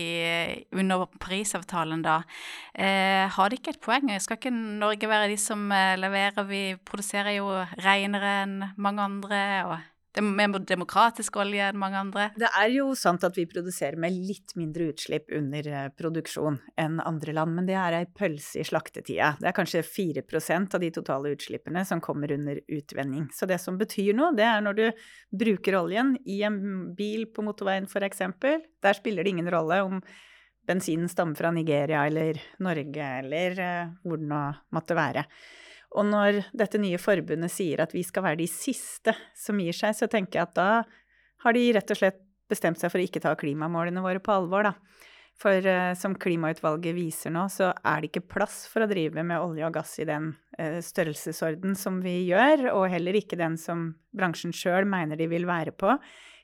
under 0.72 1.04
Parisavtalen, 1.20 2.00
da. 2.00 2.22
Eh, 2.72 3.26
har 3.28 3.50
de 3.52 3.58
ikke 3.58 3.74
et 3.74 3.82
poeng? 3.84 4.08
Skal 4.24 4.38
ikke 4.40 4.54
Norge 4.54 5.10
være 5.10 5.28
de 5.32 5.36
som 5.40 5.66
eh, 5.68 5.98
leverer? 6.00 6.46
Vi 6.48 6.62
produserer 6.88 7.36
jo 7.36 7.50
renere 7.84 8.32
enn 8.46 8.56
mange 8.80 9.04
andre. 9.04 9.42
og 9.68 9.76
det 9.76 9.95
mer 10.22 10.58
demokratisk 10.66 11.36
olje 11.40 11.64
enn 11.68 11.78
mange 11.80 11.98
andre. 12.00 12.28
Det 12.38 12.48
er 12.48 12.70
jo 12.74 12.90
sant 12.98 13.24
at 13.26 13.36
vi 13.36 13.46
produserer 13.48 13.98
med 14.00 14.14
litt 14.14 14.54
mindre 14.58 14.90
utslipp 14.92 15.32
under 15.36 15.68
eh, 15.68 15.88
produksjon 15.96 16.58
enn 16.80 17.00
andre 17.04 17.34
land, 17.36 17.56
men 17.56 17.68
det 17.68 17.76
er 17.80 17.98
ei 17.98 18.06
pølse 18.06 18.62
i 18.62 18.66
slaktetida. 18.66 19.34
Det 19.40 19.50
er 19.50 19.56
kanskje 19.56 19.84
4% 19.86 20.76
av 20.76 20.84
de 20.84 20.92
totale 20.94 21.34
utslippene 21.36 21.84
som 21.88 22.02
kommer 22.04 22.32
under 22.36 22.60
utvenning. 22.66 23.28
Så 23.34 23.48
det 23.50 23.60
som 23.62 23.78
betyr 23.80 24.14
noe, 24.16 24.32
det 24.36 24.46
er 24.46 24.64
når 24.64 24.78
du 24.78 24.86
bruker 25.44 25.80
oljen 25.82 26.16
i 26.24 26.40
en 26.46 26.94
bil 26.96 27.28
på 27.32 27.44
motorveien 27.46 27.88
f.eks. 27.90 28.24
Der 28.82 28.98
spiller 28.98 29.24
det 29.24 29.36
ingen 29.36 29.52
rolle 29.52 29.82
om 29.84 30.00
bensinen 30.66 31.08
stammer 31.08 31.38
fra 31.38 31.52
Nigeria 31.54 32.06
eller 32.06 32.40
Norge 32.64 33.12
eller 33.20 33.62
eh, 33.62 33.94
hvor 34.02 34.20
det 34.20 34.28
nå 34.32 34.42
måtte 34.74 34.98
være. 34.98 35.26
Og 35.96 36.04
når 36.04 36.42
dette 36.56 36.80
nye 36.80 37.00
forbundet 37.00 37.52
sier 37.52 37.80
at 37.82 37.94
vi 37.96 38.04
skal 38.04 38.26
være 38.26 38.40
de 38.42 38.48
siste 38.50 39.14
som 39.36 39.58
gir 39.62 39.76
seg, 39.76 39.96
så 39.96 40.08
tenker 40.12 40.40
jeg 40.40 40.50
at 40.50 40.56
da 40.58 40.70
har 41.44 41.56
de 41.56 41.66
rett 41.76 41.92
og 41.92 42.00
slett 42.00 42.22
bestemt 42.50 42.80
seg 42.80 42.92
for 42.92 43.00
å 43.00 43.06
ikke 43.06 43.22
ta 43.24 43.34
klimamålene 43.38 44.02
våre 44.04 44.22
på 44.22 44.34
alvor, 44.34 44.68
da. 44.68 44.74
For 45.36 45.66
uh, 45.68 45.92
som 45.98 46.14
klimautvalget 46.16 46.96
viser 46.96 47.32
nå, 47.34 47.42
så 47.52 47.72
er 47.84 48.00
det 48.00 48.08
ikke 48.08 48.28
plass 48.36 48.62
for 48.72 48.84
å 48.84 48.88
drive 48.88 49.24
med 49.26 49.40
olje 49.42 49.66
og 49.66 49.74
gass 49.74 49.98
i 50.00 50.06
den 50.08 50.30
uh, 50.56 50.78
størrelsesorden 50.84 51.76
som 51.76 51.98
vi 52.04 52.22
gjør, 52.30 52.70
og 52.72 52.86
heller 52.92 53.18
ikke 53.18 53.36
den 53.40 53.58
som 53.60 53.90
bransjen 54.16 54.54
sjøl 54.56 54.88
mener 54.88 55.20
de 55.20 55.28
vil 55.28 55.44
være 55.48 55.74
på 55.76 55.92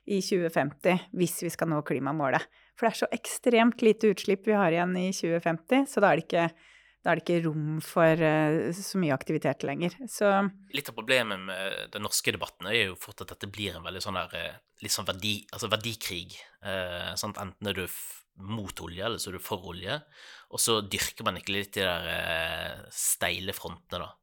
i 0.03 0.19
2050 0.21 1.09
hvis 1.17 1.39
vi 1.45 1.49
skal 1.53 1.71
nå 1.71 1.81
klimamålet. 1.87 2.45
For 2.77 2.85
det 2.85 2.91
er 2.91 3.01
så 3.01 3.09
ekstremt 3.15 3.81
lite 3.85 4.13
utslipp 4.13 4.45
vi 4.49 4.57
har 4.57 4.75
igjen 4.75 4.93
i 4.99 5.09
2050, 5.15 5.89
så 5.89 6.03
da 6.03 6.11
er 6.11 6.19
det 6.19 6.27
ikke 6.27 6.47
da 7.03 7.11
er 7.11 7.19
det 7.19 7.25
ikke 7.25 7.43
rom 7.49 7.79
for 7.83 8.21
uh, 8.23 8.71
så 8.71 8.99
mye 9.01 9.15
aktivitet 9.15 9.65
lenger. 9.67 9.95
Så 10.07 10.29
Litt 10.71 10.87
av 10.87 10.95
problemet 10.95 11.41
med 11.49 11.91
den 11.91 12.05
norske 12.05 12.31
debatten 12.31 12.69
er 12.71 12.77
jo 12.79 12.99
fort 12.99 13.25
at 13.25 13.33
dette 13.33 13.49
blir 13.51 13.75
en 13.75 13.83
veldig 13.83 14.03
sånn 14.05 14.19
der, 14.21 14.35
eh, 14.39 14.61
litt 14.83 14.95
sånn 14.95 15.09
verdi, 15.09 15.35
altså 15.51 15.67
verdikrig. 15.71 16.37
Eh, 16.63 17.11
enten 17.11 17.69
er 17.69 17.75
du 17.75 17.83
mot 18.39 18.83
olje, 18.85 19.03
eller 19.03 19.19
så 19.19 19.29
er 19.29 19.35
du 19.35 19.43
for 19.43 19.67
olje. 19.73 19.99
Og 20.55 20.63
så 20.63 20.79
dyrker 20.79 21.27
man 21.27 21.41
ikke 21.41 21.57
litt 21.57 21.75
de 21.75 21.83
der 21.83 22.07
eh, 22.13 22.85
steile 22.95 23.55
frontene, 23.55 24.07
da. 24.07 24.13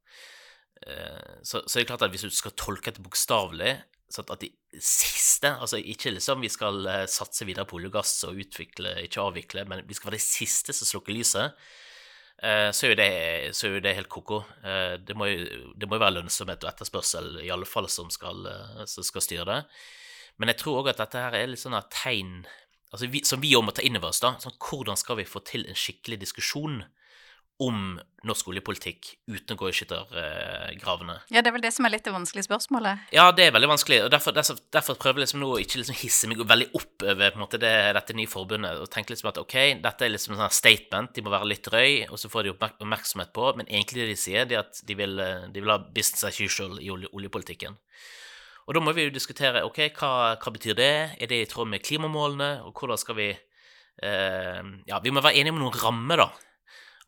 Så, 1.45 1.59
så 1.69 1.77
er 1.77 1.83
det 1.83 1.89
klart 1.91 2.01
at 2.07 2.09
hvis 2.09 2.23
du 2.25 2.33
skal 2.33 2.55
tolke 2.57 2.89
dette 2.89 3.03
bokstavelig, 3.05 3.75
sånn 4.09 4.31
at 4.33 4.41
de 4.41 4.47
siste 4.81 5.51
Altså 5.61 5.77
ikke 5.77 6.15
liksom 6.15 6.41
vi 6.41 6.49
skal 6.49 6.87
satse 7.05 7.45
videre 7.45 7.67
på 7.69 7.77
olje 7.77 7.91
og 7.91 7.99
gass 7.99 8.15
og 8.25 8.39
utvikle, 8.41 8.95
ikke 9.05 9.21
avvikle, 9.21 9.67
men 9.69 9.83
vi 9.85 9.93
skal 9.93 10.09
være 10.09 10.17
de 10.17 10.25
siste 10.25 10.73
som 10.73 10.89
slukker 10.89 11.13
lyset 11.13 11.53
Eh, 11.53 11.90
så 12.73 12.87
er 12.87 12.93
jo 12.93 12.97
det, 12.97 13.09
er 13.53 13.75
jo 13.75 13.81
det 13.85 13.93
helt 13.99 14.09
ko-ko. 14.09 14.39
Eh, 14.65 14.95
det, 15.05 15.13
må 15.17 15.27
jo, 15.29 15.43
være 15.91 16.15
lønnsomhet 16.15 16.63
og 16.65 16.71
etterspørsel 16.71 17.35
i 17.43 17.51
alle 17.53 17.67
fall 17.69 17.89
som 17.91 18.09
skal, 18.13 18.41
eh, 18.49 18.81
som 18.89 19.05
skal 19.05 19.25
styre 19.25 19.45
det. 19.45 19.59
Men 20.41 20.49
jeg 20.49 20.61
tror 20.63 20.79
òg 20.81 20.89
at 20.89 21.03
dette 21.03 21.21
her 21.21 21.37
er 21.37 21.51
litt 21.51 21.61
sånn 21.61 21.77
tegn 21.93 22.41
altså 22.91 23.07
vi, 23.11 23.21
som 23.27 23.43
vi 23.43 23.53
òg 23.55 23.67
må 23.67 23.75
ta 23.75 23.85
inn 23.85 23.99
over 23.99 24.09
oss. 24.09 24.23
da, 24.23 24.33
sånn, 24.41 24.57
Hvordan 24.57 24.97
skal 24.99 25.19
vi 25.21 25.27
få 25.29 25.43
til 25.45 25.67
en 25.69 25.77
skikkelig 25.77 26.17
diskusjon 26.25 26.81
om 27.61 27.99
norsk 28.25 28.51
oljepolitikk 28.51 29.07
uten 29.29 29.55
å 29.55 29.59
gå 29.59 29.69
i 29.69 29.73
skyttergravene. 29.75 31.15
Ja, 31.33 31.41
det 31.41 31.49
er 31.49 31.55
vel 31.55 31.63
det 31.63 31.71
som 31.73 31.85
er 31.85 31.93
litt 31.93 32.05
det 32.05 32.13
vanskelige 32.13 32.45
spørsmålet? 32.47 33.07
Ja, 33.13 33.27
det 33.35 33.47
er 33.47 33.55
veldig 33.55 33.69
vanskelig. 33.71 33.99
og 34.05 34.11
Derfor, 34.13 34.35
derfor, 34.35 34.59
derfor 34.73 34.97
prøver 35.01 35.21
jeg 35.21 35.27
liksom 35.27 35.41
nå 35.41 35.49
å 35.55 35.59
ikke 35.61 35.81
liksom 35.81 35.97
hisse 35.99 36.29
meg 36.29 36.41
veldig 36.51 36.69
opp 36.77 37.05
over 37.13 37.39
måte, 37.41 37.61
det, 37.61 37.73
dette 37.97 38.17
nye 38.17 38.29
forbundet 38.29 38.81
og 38.81 38.89
tenke 38.93 39.13
liksom 39.13 39.31
at 39.31 39.41
ok, 39.41 39.55
dette 39.83 40.05
er 40.05 40.13
liksom 40.13 40.35
en 40.35 40.43
sånn 40.43 40.57
statement, 40.57 41.13
de 41.15 41.25
må 41.25 41.33
være 41.33 41.49
litt 41.49 41.65
drøy, 41.65 42.07
og 42.09 42.21
så 42.21 42.29
får 42.33 42.47
de 42.47 42.53
oppmerksomhet 42.55 43.33
på, 43.33 43.47
men 43.57 43.69
egentlig 43.69 44.03
det 44.03 44.11
de 44.13 44.19
sier, 44.23 44.45
er 44.45 44.61
at 44.61 44.83
de 44.85 44.97
vil, 44.97 45.17
de 45.53 45.61
vil 45.63 45.73
ha 45.73 45.79
business 45.81 46.25
as 46.29 46.41
usual 46.41 46.77
i 46.81 46.91
oljepolitikken. 46.93 47.77
Og 48.69 48.77
da 48.77 48.83
må 48.85 48.93
vi 48.93 49.07
jo 49.07 49.13
diskutere 49.13 49.65
ok, 49.65 49.83
hva, 49.97 50.13
hva 50.37 50.53
betyr 50.53 50.77
det, 50.77 50.93
er 51.17 51.29
det 51.29 51.41
i 51.41 51.49
tråd 51.49 51.69
med 51.69 51.81
klimamålene, 51.85 52.53
og 52.67 52.77
hvordan 52.77 53.01
skal 53.01 53.17
vi 53.17 53.31
eh, 53.33 54.61
Ja, 54.87 55.01
vi 55.01 55.13
må 55.13 55.25
være 55.25 55.41
enige 55.41 55.57
om 55.57 55.61
noen 55.65 55.81
rammer, 55.81 56.25
da 56.25 56.29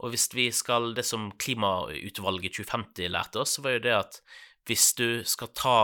og 0.04 0.12
hvis 0.12 0.28
vi 0.36 0.50
skal 0.52 0.92
Det 0.98 1.06
som 1.08 1.32
klimautvalget 1.40 2.58
2050 2.60 3.12
lærte 3.12 3.40
oss, 3.40 3.56
så 3.56 3.64
var 3.64 3.78
jo 3.78 3.86
det 3.86 3.96
at 3.96 4.20
hvis 4.68 4.94
du 5.00 5.24
skal 5.28 5.52
ta 5.56 5.78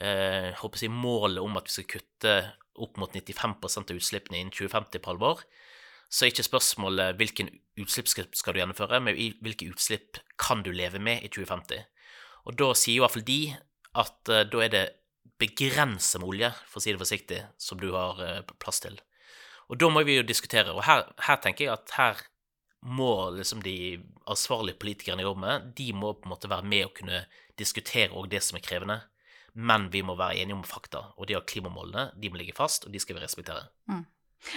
eh, 0.00 0.52
håper 0.56 0.84
jeg, 0.84 0.92
målet 0.92 1.40
om 1.42 1.56
at 1.56 1.68
vi 1.68 1.76
skal 1.76 1.88
kutte 1.92 2.34
opp 2.78 2.96
mot 3.00 3.12
95% 3.12 3.90
av 3.92 3.98
utslippene 3.98 4.40
innen 4.40 4.54
2050 4.54 5.02
på 5.04 5.12
alvor, 5.12 5.42
så 6.08 6.24
er 6.24 6.32
ikke 6.32 6.46
spørsmålet 6.46 7.18
hvilken 7.20 7.50
utslipp 7.80 8.08
skal 8.08 8.54
du 8.54 8.60
gjennomføre, 8.62 9.00
men 9.04 9.16
hvilke 9.44 9.68
utslipp 9.72 10.20
kan 10.40 10.62
du 10.64 10.70
leve 10.72 11.00
med 11.02 11.24
i 11.24 11.28
2050. 11.28 11.84
Og 12.48 12.56
da 12.56 12.70
sier 12.76 12.96
i 12.96 13.02
hvert 13.02 13.16
fall 13.16 13.26
de 13.28 13.42
at 13.98 14.32
uh, 14.32 14.44
da 14.48 14.62
er 14.64 14.72
det 14.72 14.84
begrensa 15.40 16.20
med 16.20 16.30
olje, 16.30 16.52
for 16.70 16.80
å 16.80 16.84
si 16.84 16.94
det 16.94 17.02
forsiktig, 17.02 17.42
som 17.60 17.80
du 17.82 17.90
har 17.92 18.22
uh, 18.22 18.56
plass 18.62 18.80
til. 18.84 18.96
Og 19.68 19.80
da 19.80 19.90
må 19.92 20.04
vi 20.08 20.16
jo 20.16 20.24
diskutere, 20.24 20.72
og 20.72 20.86
her, 20.88 21.04
her 21.26 21.40
tenker 21.44 21.66
jeg 21.66 21.74
at 21.74 21.96
her 21.98 22.24
må 22.86 23.30
liksom 23.34 23.62
de 23.62 23.98
ansvarlige 24.30 24.78
politikerne 24.78 25.22
i 25.22 25.34
med, 25.34 25.72
de 25.76 25.92
må 25.92 26.12
på 26.14 26.28
en 26.28 26.34
måte 26.34 26.50
være 26.50 26.66
med 26.66 26.84
og 26.86 26.94
kunne 27.00 27.24
diskutere 27.58 28.14
òg 28.14 28.28
det 28.30 28.42
som 28.44 28.58
er 28.58 28.64
krevende. 28.64 29.00
Men 29.54 29.88
vi 29.90 30.02
må 30.02 30.14
være 30.14 30.38
enige 30.38 30.54
om 30.54 30.62
fakta, 30.62 31.08
og 31.16 31.26
de 31.26 31.34
har 31.34 31.46
klimamålene. 31.48 32.12
De 32.14 32.30
må 32.30 32.38
ligge 32.38 32.54
fast, 32.54 32.86
og 32.86 32.92
de 32.94 33.00
skal 33.02 33.16
vi 33.16 33.24
respektere. 33.24 33.66
Mm. 33.90 34.04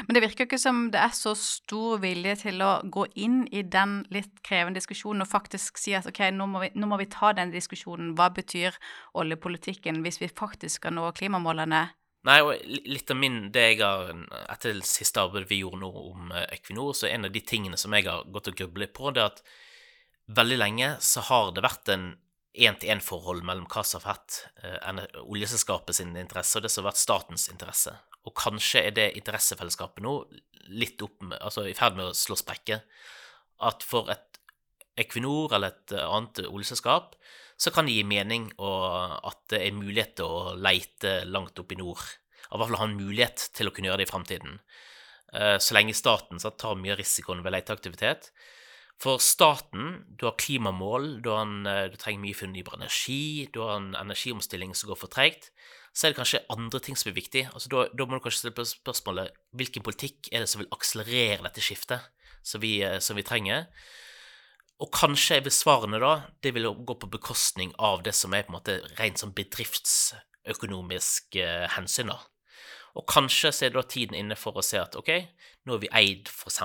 Men 0.05 0.13
det 0.13 0.21
virker 0.21 0.45
ikke 0.45 0.59
som 0.61 0.83
det 0.93 0.99
er 1.01 1.13
så 1.17 1.33
stor 1.37 2.01
vilje 2.03 2.35
til 2.43 2.61
å 2.61 2.73
gå 2.85 3.07
inn 3.17 3.47
i 3.49 3.63
den 3.65 4.03
litt 4.13 4.43
krevende 4.45 4.77
diskusjonen 4.77 5.25
og 5.25 5.31
faktisk 5.31 5.81
si 5.81 5.95
at 5.97 6.05
ok, 6.05 6.27
nå 6.35 6.45
må 6.51 6.61
vi, 6.65 6.69
nå 6.77 6.89
må 6.89 6.99
vi 7.01 7.09
ta 7.09 7.31
den 7.33 7.53
diskusjonen. 7.53 8.13
Hva 8.19 8.29
betyr 8.35 8.77
oljepolitikken 9.17 10.03
hvis 10.05 10.21
vi 10.21 10.29
faktisk 10.29 10.83
skal 10.83 10.95
nå 10.99 11.09
klimamålene? 11.17 11.87
Nei, 12.27 12.37
og 12.45 12.53
litt 12.85 13.09
av 13.09 13.17
min 13.17 13.47
det 13.53 13.63
jeg 13.71 13.79
har, 13.81 14.11
Etter 14.53 14.75
det 14.77 14.85
siste 14.85 15.23
arbeidet 15.23 15.49
vi 15.49 15.63
gjorde 15.63 15.81
nå 15.81 15.89
om 15.89 16.33
eh, 16.35 16.45
Equinor, 16.53 16.93
så 16.93 17.07
er 17.07 17.15
en 17.15 17.29
av 17.29 17.33
de 17.33 17.41
tingene 17.41 17.79
som 17.81 17.93
jeg 17.97 18.05
har 18.05 18.27
gått 18.29 18.51
og 18.51 18.59
grublet 18.59 18.93
på, 18.93 19.09
det 19.09 19.23
er 19.23 19.31
at 19.31 19.41
veldig 20.31 20.59
lenge 20.59 20.91
så 21.01 21.23
har 21.31 21.49
det 21.55 21.65
vært 21.65 21.89
en 21.95 22.11
én-til-én-forhold 22.51 23.41
mellom 23.47 23.65
hva 23.71 23.83
som 23.87 24.03
har 24.03 24.17
vært 24.19 24.37
eh, 24.61 25.19
oljeselskapet 25.23 25.97
sin 25.97 26.13
interesse, 26.19 26.59
og 26.59 26.65
det 26.65 26.73
som 26.73 26.83
har 26.83 26.91
vært 26.91 27.01
statens 27.01 27.47
interesse. 27.51 27.95
Og 28.27 28.35
kanskje 28.37 28.85
er 28.85 28.95
det 28.95 29.07
interessefellesskapet 29.17 30.03
nå 30.05 30.19
litt 30.69 31.01
opp 31.01 31.23
med, 31.25 31.39
altså 31.41 31.65
i 31.65 31.77
ferd 31.77 31.97
med 31.97 32.11
å 32.11 32.17
slå 32.17 32.37
sprekker. 32.37 32.83
At 33.65 33.85
for 33.85 34.11
et 34.13 34.40
Equinor 34.99 35.55
eller 35.55 35.75
et 35.75 35.95
eh, 35.95 36.07
annet 36.07 36.43
oljeselskap 36.49 37.15
så 37.61 37.69
kan 37.69 37.85
det 37.85 37.93
gi 37.93 38.03
mening 38.07 38.47
at 38.57 39.37
det 39.53 39.59
er 39.61 39.75
mulighet 39.77 40.15
til 40.17 40.25
å 40.25 40.53
leite 40.57 41.19
langt 41.29 41.59
opp 41.61 41.75
i 41.75 41.77
nord. 41.77 42.01
I 42.49 42.57
hvert 42.57 42.71
fall 42.71 42.79
ha 42.81 42.87
en 42.89 42.97
mulighet 42.97 43.43
til 43.53 43.69
å 43.69 43.73
kunne 43.75 43.91
gjøre 43.91 44.01
det 44.01 44.07
i 44.07 44.09
framtiden. 44.09 44.55
Eh, 45.33 45.57
så 45.63 45.75
lenge 45.77 45.95
staten 45.95 46.41
så 46.41 46.51
tar 46.59 46.79
mye 46.79 46.95
av 46.95 46.99
risikoen 46.99 47.43
ved 47.45 47.55
leteaktivitet. 47.55 48.31
For 49.01 49.21
staten, 49.23 50.03
du 50.09 50.27
har 50.27 50.35
klimamål, 50.37 51.21
du, 51.23 51.31
har 51.31 51.45
en, 51.45 51.61
eh, 51.69 51.87
du 51.93 51.97
trenger 52.01 52.25
mye 52.25 52.37
fornybar 52.37 52.77
energi, 52.77 53.47
du 53.53 53.61
har 53.63 53.77
en 53.79 53.93
energiomstilling 53.97 54.75
som 54.77 54.91
går 54.91 54.99
for 54.99 55.13
tregt, 55.13 55.49
så 55.93 56.07
er 56.07 56.13
det 56.13 56.21
kanskje 56.21 56.43
andre 56.53 56.81
ting 56.83 56.99
som 56.99 57.11
er 57.11 57.17
viktig. 57.17 57.47
Altså, 57.53 57.71
da, 57.71 57.87
da, 57.93 58.05
må 58.07 58.19
du 58.19 58.25
kanskje 58.25 58.45
stille 58.45 58.67
spørsmålet 58.67 59.37
hvilken 59.57 59.85
politikk 59.85 60.29
er 60.31 60.43
det 60.43 60.51
som 60.51 60.63
vil 60.63 60.71
akselerere 60.75 61.45
dette 61.47 61.63
skiftet 61.63 62.11
som 62.43 62.63
vi, 62.63 62.79
som 63.03 63.17
vi 63.17 63.25
trenger. 63.27 63.67
Og 64.81 64.89
kanskje 64.89 65.37
er 65.37 65.53
svarene 65.53 65.99
da 66.01 66.13
det 66.41 66.55
vil 66.55 66.71
gå 66.73 66.97
på 66.97 67.09
bekostning 67.13 67.73
av 67.77 68.01
det 68.05 68.15
som 68.17 68.33
er 68.33 68.47
på 68.47 68.53
en 68.53 68.57
måte 68.57 68.79
rent 68.97 69.21
sånn 69.21 69.35
bedriftsøkonomisk 69.37 71.37
eh, 71.37 71.67
hensyn. 71.75 72.09
da. 72.09 72.17
Og 72.97 73.05
kanskje 73.07 73.53
så 73.53 73.65
er 73.65 73.71
det 73.71 73.79
da 73.79 73.87
tiden 73.87 74.17
inne 74.17 74.35
for 74.35 74.57
å 74.57 74.65
se 74.65 74.81
at 74.81 74.97
ok, 74.99 75.11
nå 75.65 75.75
har 75.75 75.83
vi 75.83 75.91
eid 76.01 76.31
f.eks. 76.31 76.59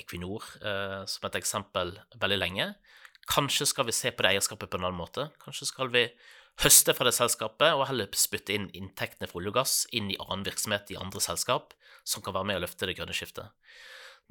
Equinor 0.00 0.48
eh, 0.64 1.04
som 1.10 1.28
et 1.28 1.38
eksempel 1.38 1.94
veldig 2.16 2.40
lenge. 2.40 2.72
Kanskje 3.28 3.68
skal 3.68 3.86
vi 3.86 3.94
se 3.94 4.10
på 4.10 4.24
det 4.24 4.32
eierskapet 4.32 4.72
på 4.72 4.80
en 4.80 4.88
annen 4.88 4.98
måte. 4.98 5.28
Kanskje 5.44 5.68
skal 5.68 5.92
vi 5.92 6.08
høste 6.64 6.96
fra 6.96 7.06
det 7.06 7.14
selskapet 7.14 7.76
og 7.76 7.86
heller 7.90 8.08
spytte 8.18 8.56
inn 8.56 8.70
inntektene 8.74 9.28
fra 9.30 9.38
olje 9.38 9.52
og 9.52 9.58
gass 9.60 9.74
inn 9.94 10.08
i 10.10 10.18
annen 10.24 10.46
virksomhet 10.48 10.88
i 10.90 10.98
andre 10.98 11.20
selskap 11.22 11.76
som 12.08 12.24
kan 12.24 12.34
være 12.34 12.48
med 12.48 12.58
å 12.58 12.64
løfte 12.64 12.88
det 12.88 12.96
grønne 12.98 13.14
skiftet. 13.14 13.52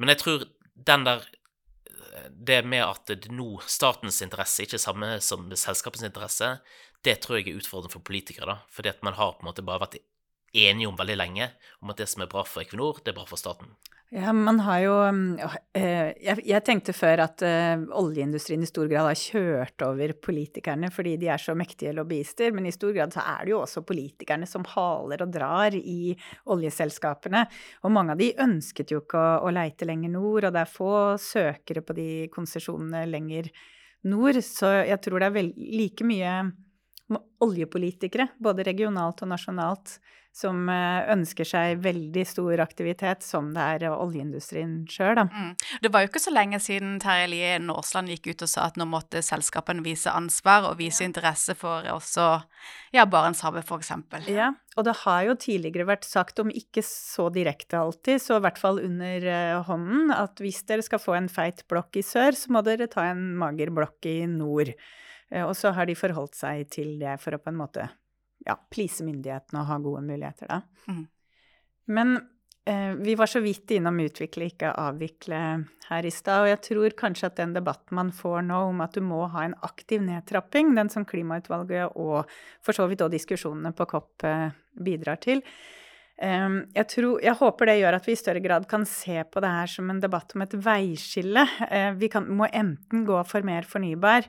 Men 0.01 0.11
jeg 0.11 0.23
tror 0.23 0.47
den 0.89 1.05
der 1.07 1.23
det 2.29 2.61
med 2.65 2.83
at 2.85 3.13
det 3.13 3.31
nå 3.33 3.61
statens 3.69 4.21
interesse 4.25 4.65
ikke 4.65 4.77
er 4.79 4.83
samme 4.83 5.09
som 5.23 5.47
selskapets 5.53 6.05
interesse, 6.07 6.51
det 7.05 7.19
tror 7.23 7.39
jeg 7.39 7.51
er 7.51 7.59
utfordrende 7.61 7.93
for 7.93 8.05
politikere. 8.05 8.45
da, 8.49 8.57
Fordi 8.73 8.89
at 8.89 9.03
man 9.05 9.17
har 9.17 9.35
på 9.37 9.45
en 9.45 9.51
måte 9.51 9.65
bare 9.65 9.83
vært 9.85 9.99
enige 10.57 10.89
om 10.89 10.97
veldig 10.97 11.19
lenge, 11.19 11.51
om 11.81 11.93
at 11.93 12.01
det 12.01 12.09
som 12.11 12.23
er 12.25 12.31
bra 12.31 12.43
for 12.47 12.63
Equinor, 12.63 13.03
det 13.03 13.13
er 13.13 13.19
bra 13.19 13.27
for 13.29 13.39
staten. 13.39 13.75
Ja, 14.07 14.31
man 14.31 14.61
har 14.63 14.79
jo 14.79 14.93
eh, 15.75 16.13
jeg, 16.23 16.59
tenkte 16.63 16.93
før 16.95 17.25
at 17.25 17.41
uh, 17.43 17.81
oljeindustrien 17.99 18.61
i 18.63 18.69
stor 18.69 18.87
grad 18.87 19.09
har 19.09 19.19
kjørt 19.19 19.83
over 19.83 20.13
politikerne 20.23 20.87
fordi 20.95 21.17
de 21.19 21.27
er 21.33 21.41
så 21.43 21.51
mektige 21.59 21.91
lobbyister, 21.97 22.53
men 22.55 22.69
i 22.69 22.71
stor 22.71 22.93
grad 22.95 23.11
så 23.11 23.25
er 23.27 23.41
det 23.43 23.51
jo 23.51 23.59
også 23.65 23.83
politikerne 23.83 24.47
som 24.47 24.63
haler 24.71 25.25
og 25.25 25.33
drar 25.35 25.75
i 25.75 26.15
oljeselskapene. 26.47 27.43
Og 27.83 27.91
mange 27.91 28.15
av 28.15 28.21
de 28.23 28.29
ønsket 28.45 28.95
jo 28.95 29.01
ikke 29.03 29.19
å, 29.19 29.41
å 29.49 29.51
leite 29.51 29.89
lenger 29.89 30.15
nord, 30.15 30.47
og 30.47 30.55
det 30.55 30.63
er 30.63 30.71
få 30.71 30.93
søkere 31.19 31.83
på 31.83 31.97
de 31.99 32.09
konsesjonene 32.31 33.03
lenger 33.11 33.51
nord, 34.07 34.39
så 34.39 34.71
jeg 34.87 35.01
tror 35.03 35.19
det 35.19 35.33
er 35.33 35.51
like 35.51 36.07
mye 36.07 36.37
oljepolitikere, 37.43 38.31
både 38.39 38.65
regionalt 38.67 39.19
og 39.23 39.33
nasjonalt, 39.35 39.97
som 40.37 40.67
eh, 40.69 41.07
ønsker 41.13 41.47
seg 41.47 41.79
veldig 41.81 42.23
stor 42.29 42.61
aktivitet, 42.61 43.25
som 43.25 43.49
det 43.55 43.63
er 43.77 43.87
oljeindustrien 43.89 44.83
sjøl, 44.91 45.15
da. 45.17 45.25
Mm. 45.31 45.55
Det 45.81 45.91
var 45.93 46.03
jo 46.03 46.11
ikke 46.11 46.21
så 46.21 46.33
lenge 46.33 46.59
siden 46.61 46.99
Terje 47.01 47.31
Lien 47.31 47.71
Aasland 47.73 48.11
gikk 48.13 48.29
ut 48.31 48.45
og 48.45 48.51
sa 48.51 48.67
at 48.69 48.77
nå 48.77 48.85
måtte 48.89 49.23
selskapene 49.25 49.85
vise 49.85 50.13
ansvar 50.13 50.69
og 50.69 50.77
vise 50.81 51.07
interesse 51.07 51.57
for 51.57 51.87
også 51.95 52.29
ja, 52.93 53.07
Barentshavet, 53.09 53.65
f.eks. 53.65 53.91
Ja, 54.29 54.51
og 54.77 54.85
det 54.85 54.97
har 55.01 55.25
jo 55.25 55.37
tidligere 55.41 55.89
vært 55.89 56.05
sagt, 56.05 56.39
om 56.43 56.53
ikke 56.53 56.85
så 56.85 57.31
direkte 57.33 57.81
alltid, 57.81 58.21
så 58.21 58.37
i 58.37 58.45
hvert 58.45 58.61
fall 58.61 58.81
under 58.83 59.25
uh, 59.25 59.65
hånden, 59.67 60.13
at 60.13 60.37
hvis 60.43 60.61
dere 60.69 60.85
skal 60.85 61.01
få 61.01 61.17
en 61.17 61.31
feit 61.31 61.65
blokk 61.71 61.97
i 61.97 62.05
sør, 62.05 62.37
så 62.37 62.53
må 62.53 62.61
dere 62.65 62.89
ta 62.91 63.09
en 63.09 63.31
mager 63.41 63.73
blokk 63.73 64.05
i 64.09 64.19
nord. 64.29 64.75
Og 65.43 65.51
så 65.59 65.73
har 65.75 65.89
de 65.89 65.95
forholdt 65.97 66.37
seg 66.39 66.69
til 66.71 66.93
det 67.01 67.17
for 67.19 67.35
å 67.35 67.39
på 67.41 67.51
en 67.51 67.57
måte 67.59 67.89
ja, 68.47 68.55
please 68.73 69.05
myndighetene 69.05 69.61
og 69.61 69.69
ha 69.69 69.77
gode 69.83 70.03
muligheter, 70.07 70.49
da. 70.49 70.61
Mm. 70.87 71.05
Men 71.97 72.13
eh, 72.67 72.93
vi 72.99 73.15
var 73.19 73.31
så 73.31 73.41
vidt 73.43 73.71
innom 73.77 73.99
utvikle, 74.03 74.49
ikke 74.51 74.73
avvikle 74.73 75.41
her 75.87 76.07
i 76.07 76.11
stad, 76.11 76.45
og 76.45 76.51
jeg 76.51 76.63
tror 76.67 76.97
kanskje 76.99 77.29
at 77.29 77.39
den 77.39 77.55
debatten 77.55 77.99
man 77.99 78.11
får 78.15 78.41
nå 78.49 78.61
om 78.71 78.83
at 78.83 78.97
du 78.97 79.03
må 79.05 79.23
ha 79.31 79.45
en 79.47 79.57
aktiv 79.67 80.03
nedtrapping, 80.03 80.75
den 80.75 80.91
som 80.91 81.07
klimautvalget 81.07 81.95
og 81.95 82.27
for 82.65 82.75
så 82.75 82.89
vidt 82.91 83.05
òg 83.05 83.13
diskusjonene 83.15 83.71
på 83.75 83.87
COP 83.87 84.27
eh, 84.27 84.49
bidrar 84.83 85.21
til, 85.23 85.45
jeg, 86.17 86.85
tror, 86.89 87.19
jeg, 87.21 87.37
håper 87.37 87.69
det 87.69 87.77
gjør 87.77 87.95
at 87.99 88.07
vi 88.07 88.15
i 88.15 88.17
større 88.17 88.41
grad 88.41 88.65
kan 88.69 88.85
se 88.89 89.21
på 89.29 89.41
det 89.43 89.51
her 89.53 89.69
som 89.69 89.89
en 89.93 90.01
debatt 90.01 90.33
om 90.33 90.41
et 90.41 90.55
veiskille. 90.65 91.43
Eh, 91.69 91.91
vi 91.93 92.09
kan, 92.09 92.25
må 92.25 92.49
enten 92.49 93.05
gå 93.05 93.19
for 93.29 93.45
mer 93.45 93.67
fornybar 93.69 94.25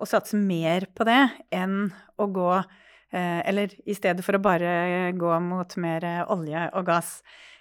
og 0.00 0.08
satse 0.10 0.38
mer 0.38 0.88
på 0.94 1.06
det, 1.06 1.20
enn 1.54 1.92
å 2.18 2.26
gå 2.30 2.50
eller 3.12 3.72
i 3.90 3.94
stedet 3.96 4.22
for 4.22 4.38
å 4.38 4.42
bare 4.42 5.10
gå 5.18 5.38
mot 5.42 5.76
mer 5.82 6.04
olje 6.30 6.66
og 6.78 6.84
gass. 6.86 7.16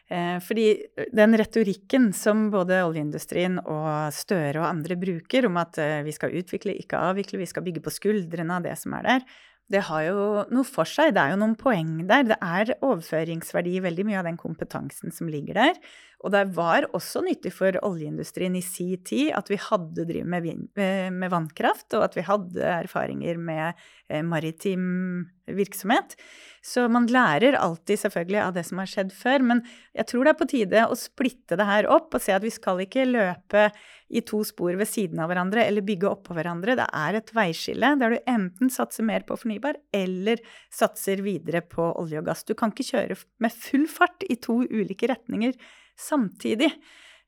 Eh, 0.10 0.40
fordi 0.42 0.72
den 1.14 1.38
retorikken 1.38 2.08
som 2.18 2.48
både 2.50 2.82
oljeindustrien 2.82 3.60
og 3.62 4.10
Støre 4.16 4.64
og 4.64 4.66
andre 4.66 4.98
bruker 4.98 5.46
om 5.46 5.60
at 5.62 5.78
eh, 5.78 6.00
vi 6.06 6.14
skal 6.16 6.34
utvikle, 6.40 6.74
ikke 6.82 7.02
avvikle, 7.12 7.38
vi 7.38 7.50
skal 7.50 7.66
bygge 7.68 7.84
på 7.86 7.94
skuldrene 7.94 8.58
av 8.58 8.66
det 8.66 8.74
som 8.82 8.96
er 8.98 9.06
der, 9.06 9.28
det 9.70 9.84
har 9.86 10.08
jo 10.08 10.22
noe 10.50 10.66
for 10.66 10.90
seg. 10.90 11.14
Det 11.14 11.22
er 11.22 11.36
jo 11.36 11.42
noen 11.44 11.54
poeng 11.60 12.00
der. 12.10 12.26
Det 12.32 12.40
er 12.42 12.72
overføringsverdi 12.80 13.76
i 13.78 13.84
veldig 13.86 14.08
mye 14.08 14.18
av 14.18 14.26
den 14.26 14.40
kompetansen 14.42 15.14
som 15.14 15.30
ligger 15.30 15.60
der. 15.62 15.78
Og 16.20 16.34
det 16.34 16.42
var 16.52 16.84
også 16.96 17.22
nyttig 17.24 17.54
for 17.56 17.78
oljeindustrien 17.86 18.58
i 18.60 18.64
si 18.64 18.90
tid 19.08 19.32
at 19.38 19.48
vi 19.52 19.60
hadde 19.70 20.04
drevet 20.04 20.28
med, 20.28 20.48
eh, 20.76 21.08
med, 21.16 21.32
vannkraft, 21.32 21.88
og 21.96 22.10
at 22.10 22.18
vi 22.18 22.26
hadde 22.28 22.60
erfaringer 22.60 23.40
med 23.40 23.80
eh, 24.10 24.24
maritim 24.28 25.30
virksomhet. 25.48 26.18
Så 26.62 26.90
man 26.92 27.08
lærer 27.08 27.56
alltid 27.56 28.02
selvfølgelig 28.04 28.42
av 28.44 28.52
det 28.58 28.66
som 28.68 28.84
har 28.84 28.92
skjedd 28.92 29.16
før. 29.16 29.48
Men 29.48 29.64
jeg 29.96 30.10
tror 30.12 30.28
det 30.28 30.34
er 30.34 30.40
på 30.42 30.50
tide 30.52 30.84
å 30.92 31.00
splitte 31.00 31.56
det 31.60 31.70
her 31.72 31.88
opp 31.88 32.14
og 32.14 32.24
se 32.24 32.36
at 32.36 32.44
vi 32.44 32.52
skal 32.52 32.84
ikke 32.84 33.08
løpe 33.08 33.70
i 34.10 34.20
to 34.26 34.44
spor 34.44 34.76
ved 34.76 34.92
siden 34.92 35.24
av 35.24 35.32
hverandre 35.32 35.64
eller 35.64 35.88
bygge 35.88 36.12
oppå 36.12 36.36
hverandre. 36.36 36.76
Det 36.82 36.92
er 37.00 37.22
et 37.22 37.36
veiskille 37.36 37.96
der 38.02 38.16
du 38.16 38.20
enten 38.28 38.74
satser 38.74 39.08
mer 39.08 39.24
på 39.24 39.40
fornybar 39.40 39.80
eller 39.96 40.44
satser 40.68 41.24
videre 41.24 41.64
på 41.64 41.94
olje 41.96 42.20
og 42.20 42.28
gass. 42.28 42.44
Du 42.44 42.58
kan 42.60 42.76
ikke 42.76 42.92
kjøre 42.92 43.22
med 43.40 43.56
full 43.56 43.88
fart 43.88 44.28
i 44.28 44.36
to 44.36 44.66
ulike 44.68 45.08
retninger 45.08 45.56
samtidig. 46.00 46.72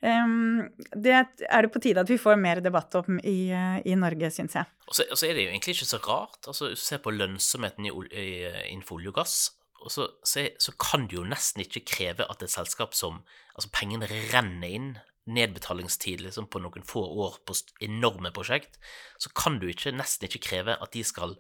Det 0.02 1.12
er 1.14 1.62
det 1.62 1.70
på 1.70 1.82
tide 1.84 2.02
at 2.02 2.10
vi 2.10 2.18
får 2.18 2.40
mer 2.42 2.58
debatt 2.66 2.96
om 2.98 3.20
i, 3.22 3.52
i 3.86 3.98
Norge, 4.00 4.32
syns 4.34 4.56
jeg. 4.58 4.70
Og 4.88 4.98
så, 4.98 5.06
og 5.06 5.20
så, 5.20 5.28
er 5.28 5.38
det 5.38 5.44
jo 5.46 5.52
egentlig 5.52 5.76
ikke 5.76 5.90
så 5.92 6.00
rart. 6.08 6.40
altså 6.48 6.72
Se 6.76 6.98
på 6.98 7.14
lønnsomheten 7.14 7.86
i, 7.86 7.92
i, 8.10 8.26
innenfor 8.72 8.98
olje 8.98 9.14
og 9.14 9.20
gass. 9.20 9.36
Og 9.82 9.94
så, 9.94 10.08
så, 10.26 10.48
så, 10.62 10.74
kan 10.82 11.06
du 11.10 11.20
jo 11.20 11.28
nesten 11.28 11.64
ikke 11.64 11.86
kreve 11.94 12.26
at 12.30 12.44
et 12.44 12.54
selskap 12.54 12.98
som 12.98 13.24
Altså, 13.52 13.68
pengene 13.76 14.08
renner 14.08 14.70
inn, 14.72 14.92
nedbetalingstid 15.28 16.22
liksom 16.24 16.46
på 16.48 16.62
noen 16.64 16.86
få 16.88 17.02
år 17.04 17.42
på 17.46 17.54
enorme 17.84 18.32
prosjekt, 18.34 18.78
så 19.20 19.30
kan 19.36 19.58
du 19.60 19.68
ikke, 19.70 19.92
nesten 19.92 20.30
ikke 20.30 20.40
kreve 20.46 20.78
at 20.80 20.94
de 20.96 21.04
skal 21.06 21.36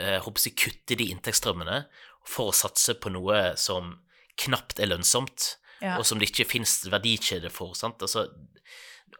eh, 0.00 0.16
jeg, 0.16 0.54
kutte 0.56 0.96
de 0.96 1.10
inntektsstrømmene 1.12 1.82
for 2.24 2.50
å 2.50 2.56
satse 2.56 2.96
på 2.98 3.12
noe 3.12 3.52
som 3.60 3.98
knapt 4.40 4.80
er 4.80 4.90
lønnsomt 4.90 5.52
ja. 5.82 5.98
og 5.98 6.06
som 6.06 6.20
det 6.20 6.30
ikke 6.30 6.48
finnes 6.54 6.78
verdikjede 6.90 7.50
for. 7.52 7.76
sant? 7.78 8.02
Altså, 8.02 8.28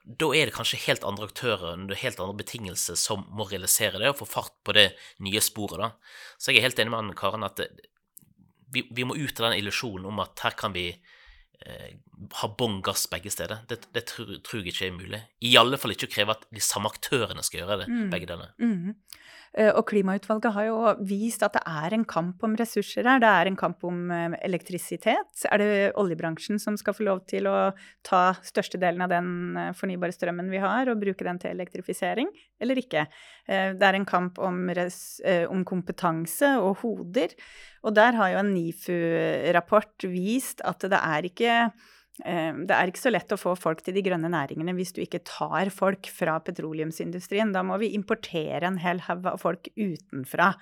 da 0.02 0.28
er 0.34 0.48
det 0.48 0.56
kanskje 0.56 0.80
helt 0.86 1.04
andre 1.06 1.28
aktører 1.28 1.74
under 1.74 1.98
helt 1.98 2.20
andre 2.20 2.38
betingelser 2.40 2.98
som 2.98 3.26
må 3.30 3.46
realisere 3.50 4.00
det 4.00 4.10
og 4.10 4.20
få 4.22 4.28
fart 4.30 4.54
på 4.66 4.74
det 4.76 4.92
nye 5.22 5.42
sporet. 5.44 5.78
da. 5.82 5.90
Så 6.38 6.52
jeg 6.52 6.62
er 6.62 6.68
helt 6.70 6.82
enig 6.82 6.94
med 6.94 7.16
Karen 7.18 7.46
at 7.46 7.60
det, 7.60 7.70
vi, 8.72 8.86
vi, 8.90 9.04
må 9.04 9.16
ut 9.18 9.40
av 9.40 9.50
den 9.50 9.58
illusjonen 9.60 10.08
om 10.08 10.22
at 10.24 10.40
her 10.46 10.56
kan 10.56 10.72
vi 10.72 10.86
eh, 10.88 11.90
ha 12.40 12.48
bånn 12.58 12.80
gass 12.84 13.04
begge 13.12 13.30
steder. 13.30 13.66
Det, 13.68 13.82
det 13.92 14.06
tror, 14.08 14.32
tror, 14.40 14.62
jeg 14.62 14.72
ikke 14.72 14.88
er 14.88 14.96
mulig. 14.96 15.20
I 15.44 15.52
alle 15.60 15.78
fall 15.80 15.92
ikke 15.94 16.08
å 16.08 16.14
kreve 16.14 16.38
at 16.38 16.46
de 16.48 16.62
samme 16.64 16.88
aktørene 16.88 17.44
skal 17.44 17.62
gjøre 17.62 17.82
det, 17.82 17.90
mm. 17.92 18.06
begge 18.14 18.30
deler. 18.32 18.54
Mm. 18.62 18.94
Eh, 19.52 19.68
og 19.68 19.84
klimautvalget 19.90 20.54
har 20.54 20.66
jo 20.70 20.76
vist 21.04 21.42
at 21.44 21.58
det 21.58 21.62
er 21.68 21.92
en 21.92 22.06
kamp 22.08 22.40
om 22.46 22.54
ressurser 22.56 23.04
her. 23.08 23.20
Det 23.20 23.28
er 23.28 23.50
en 23.50 23.58
kamp 23.60 23.84
om 23.84 24.06
eh, 24.14 24.36
elektrisitet. 24.48 25.44
Er 25.44 25.60
det 25.60 25.72
oljebransjen 26.00 26.60
som 26.62 26.78
skal 26.80 26.96
få 26.96 27.06
lov 27.08 27.22
til 27.28 27.48
å 27.50 27.56
ta 28.06 28.22
størstedelen 28.40 29.04
av 29.04 29.12
den 29.12 29.58
eh, 29.60 29.72
fornybare 29.76 30.16
strømmen 30.16 30.48
vi 30.52 30.62
har, 30.62 30.88
og 30.88 31.02
bruke 31.02 31.26
den 31.28 31.40
til 31.42 31.52
elektrifisering, 31.52 32.32
eller 32.62 32.80
ikke? 32.80 33.06
Det 33.42 33.82
er 33.82 33.96
en 33.98 34.06
kamp 34.06 34.36
om, 34.38 34.60
om 34.70 35.64
kompetanse 35.66 36.52
og 36.62 36.84
hoder. 36.84 37.32
Og 37.82 37.96
der 37.96 38.14
har 38.14 38.30
jo 38.30 38.38
en 38.38 38.52
NIFU-rapport 38.54 40.06
vist 40.12 40.62
at 40.64 40.86
det 40.86 41.00
er 41.00 41.26
ikke 41.26 41.56
det 42.20 42.74
er 42.76 42.90
ikke 42.90 43.00
så 43.00 43.10
lett 43.10 43.32
å 43.32 43.40
få 43.40 43.54
folk 43.56 43.80
til 43.82 43.96
de 43.96 44.02
grønne 44.04 44.28
næringene 44.30 44.74
hvis 44.76 44.92
du 44.92 45.00
ikke 45.00 45.22
tar 45.24 45.70
folk 45.72 46.10
fra 46.12 46.36
petroleumsindustrien. 46.44 47.54
Da 47.54 47.64
må 47.64 47.78
vi 47.80 47.94
importere 47.96 48.68
en 48.68 48.76
hel 48.82 49.00
haug 49.08 49.30
av 49.32 49.40
folk 49.40 49.70
utenfra. 49.80 50.52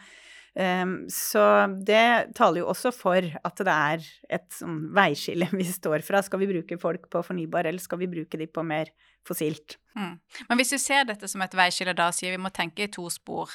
Ehm, 0.59 1.05
så 1.11 1.43
det 1.87 2.35
taler 2.35 2.65
jo 2.65 2.71
også 2.73 2.91
for 2.95 3.23
at 3.23 3.63
det 3.63 3.75
er 3.75 4.07
et 4.39 4.49
sånn 4.55 4.89
veiskille 4.97 5.47
vi 5.55 5.67
står 5.67 6.05
fra. 6.07 6.23
Skal 6.27 6.43
vi 6.43 6.51
bruke 6.51 6.79
folk 6.81 7.07
på 7.13 7.23
fornybar, 7.27 7.69
eller 7.71 7.83
skal 7.83 8.03
vi 8.03 8.11
bruke 8.11 8.41
de 8.41 8.49
på 8.51 8.65
mer 8.67 8.91
fossilt? 9.27 9.79
Mm. 9.95 10.17
Men 10.49 10.61
hvis 10.61 10.73
du 10.75 10.79
ser 10.81 11.07
dette 11.07 11.29
som 11.31 11.43
et 11.45 11.55
veiskille, 11.57 11.95
da 11.97 12.11
sier 12.15 12.35
vi 12.35 12.43
må 12.43 12.51
tenke 12.55 12.87
i 12.87 12.91
to 12.93 13.07
spor. 13.13 13.53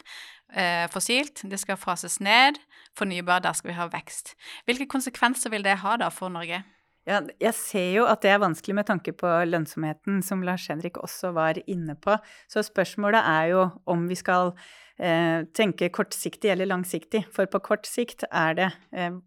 Eh, 0.53 0.85
fossilt, 0.93 1.43
det 1.49 1.59
skal 1.59 1.79
fases 1.79 2.21
ned. 2.23 2.61
Fornybar, 2.95 3.43
der 3.43 3.57
skal 3.57 3.73
vi 3.73 3.79
ha 3.79 3.89
vekst. 3.91 4.35
Hvilke 4.67 4.87
konsekvenser 4.91 5.51
vil 5.51 5.67
det 5.67 5.81
ha 5.83 5.97
da 5.99 6.11
for 6.13 6.31
Norge? 6.31 6.63
Ja, 7.05 7.19
jeg 7.37 7.53
ser 7.53 7.91
jo 7.93 8.07
at 8.09 8.23
det 8.25 8.31
er 8.33 8.41
vanskelig 8.41 8.73
med 8.79 8.87
tanke 8.89 9.11
på 9.13 9.29
lønnsomheten, 9.45 10.23
som 10.25 10.41
Lars 10.41 10.63
Henrik 10.71 10.97
også 10.97 11.29
var 11.35 11.59
inne 11.69 11.93
på. 12.01 12.15
Så 12.49 12.63
spørsmålet 12.65 13.21
er 13.21 13.51
jo 13.51 13.59
om 13.93 14.07
vi 14.09 14.17
skal 14.17 14.55
eh, 14.97 15.45
tenke 15.53 15.91
kortsiktig 15.93 16.49
eller 16.49 16.65
langsiktig. 16.71 17.21
For 17.35 17.45
på 17.45 17.61
kort 17.67 17.85
sikt 17.85 18.25
er 18.31 18.57
det 18.57 18.69
eh, 18.89 19.19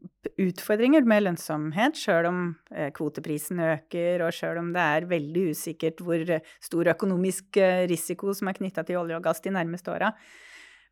utfordringer 0.42 1.06
med 1.06 1.22
lønnsomhet, 1.28 2.00
sjøl 2.02 2.26
om 2.32 2.40
eh, 2.74 2.90
kvoteprisen 2.96 3.62
øker, 3.62 4.26
og 4.26 4.34
sjøl 4.34 4.58
om 4.64 4.74
det 4.74 4.88
er 4.98 5.08
veldig 5.14 5.46
usikkert 5.52 6.02
hvor 6.02 6.34
stor 6.58 6.92
økonomisk 6.96 7.60
eh, 7.62 7.84
risiko 7.86 8.34
som 8.34 8.50
er 8.50 8.58
knytta 8.58 8.82
til 8.90 8.98
olje 9.04 9.20
og 9.22 9.30
gass 9.30 9.44
de 9.46 9.54
nærmeste 9.54 9.94
åra. 9.94 10.10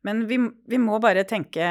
Men 0.07 0.23
vi, 0.29 0.39
vi, 0.71 0.79
må 0.79 1.01
bare 1.03 1.27
tenke, 1.27 1.67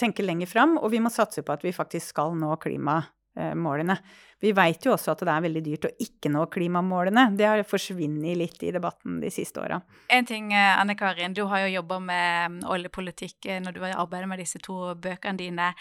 tenke 0.00 0.24
lenger 0.24 0.48
fram, 0.48 0.78
og 0.80 0.88
vi 0.94 1.04
må 1.04 1.12
satse 1.12 1.44
på 1.44 1.52
at 1.52 1.68
vi 1.68 1.76
faktisk 1.76 2.14
skal 2.14 2.32
nå 2.38 2.56
klimaet 2.64 3.12
målene. 3.36 3.98
Vi 4.40 4.52
veit 4.54 4.84
jo 4.86 4.92
også 4.94 5.16
at 5.16 5.22
det 5.26 5.32
er 5.32 5.42
veldig 5.48 5.62
dyrt 5.66 5.86
å 5.88 5.90
ikke 6.04 6.30
nå 6.30 6.44
klimamålene. 6.54 7.24
Det 7.38 7.46
har 7.48 7.62
forsvunnet 7.66 8.38
litt 8.38 8.62
i 8.62 8.70
debatten 8.74 9.18
de 9.22 9.32
siste 9.34 9.58
åra. 9.58 9.80
En 10.14 10.28
ting, 10.28 10.52
eh, 10.54 10.78
Anne 10.78 10.94
Karin. 10.98 11.34
Du 11.34 11.42
har 11.50 11.64
jo 11.64 11.72
jobba 11.72 11.98
med 11.98 12.52
mm, 12.52 12.60
oljepolitikk 12.70 13.48
eh, 13.50 13.58
når 13.64 13.74
du 13.74 13.80
har 13.82 13.96
arbeidet 13.98 14.30
med 14.30 14.38
disse 14.38 14.62
to 14.62 14.94
bøkene 14.94 15.42
dine. 15.42 15.72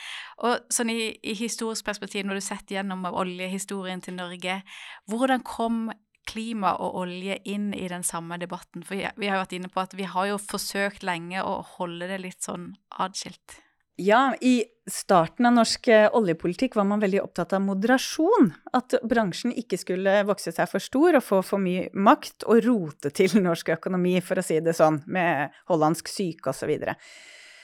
Og 0.42 0.66
sånn 0.74 0.90
i, 0.90 1.14
i 1.22 1.38
historisk 1.38 1.86
perspektiv, 1.86 2.26
når 2.26 2.42
du 2.42 2.48
setter 2.48 2.80
gjennom 2.80 3.06
oljehistorien 3.12 4.02
til 4.02 4.18
Norge, 4.18 4.58
hvordan 5.06 5.46
kom 5.46 5.86
klima 6.28 6.74
og 6.82 6.98
olje 7.06 7.38
inn 7.46 7.70
i 7.78 7.86
den 7.92 8.04
samme 8.04 8.42
debatten? 8.42 8.82
For 8.82 8.98
vi 8.98 9.30
har 9.30 9.38
jo 9.38 9.46
vært 9.46 9.58
inne 9.60 9.70
på 9.70 9.86
at 9.86 9.94
vi 9.94 10.10
har 10.10 10.34
jo 10.34 10.42
forsøkt 10.42 11.06
lenge 11.06 11.46
å 11.46 11.60
holde 11.78 12.10
det 12.10 12.24
litt 12.26 12.42
sånn 12.50 12.72
adskilt. 12.98 13.62
Ja, 13.98 14.36
i 14.42 14.62
starten 14.86 15.48
av 15.50 15.56
norsk 15.58 15.88
eh, 15.90 16.08
oljepolitikk 16.14 16.76
var 16.78 16.86
man 16.86 17.02
veldig 17.02 17.24
opptatt 17.24 17.56
av 17.58 17.64
moderasjon. 17.66 18.52
At 18.78 18.94
bransjen 19.02 19.56
ikke 19.58 19.80
skulle 19.82 20.20
vokse 20.28 20.54
seg 20.54 20.70
for 20.70 20.84
stor 20.84 21.18
og 21.18 21.26
få 21.26 21.42
for 21.46 21.62
mye 21.62 21.88
makt 21.98 22.46
og 22.46 22.62
rote 22.68 23.10
til 23.10 23.40
norsk 23.48 23.74
økonomi, 23.74 24.20
for 24.22 24.38
å 24.38 24.46
si 24.46 24.60
det 24.62 24.76
sånn, 24.78 25.02
med 25.10 25.56
hollandsk 25.72 26.12
syke 26.14 26.54
osv. 26.54 26.62
Så, 26.62 26.70
videre. 26.70 26.96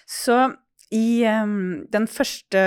så 0.10 0.40
i 0.94 1.24
um, 1.26 1.86
den 1.94 2.06
første 2.10 2.60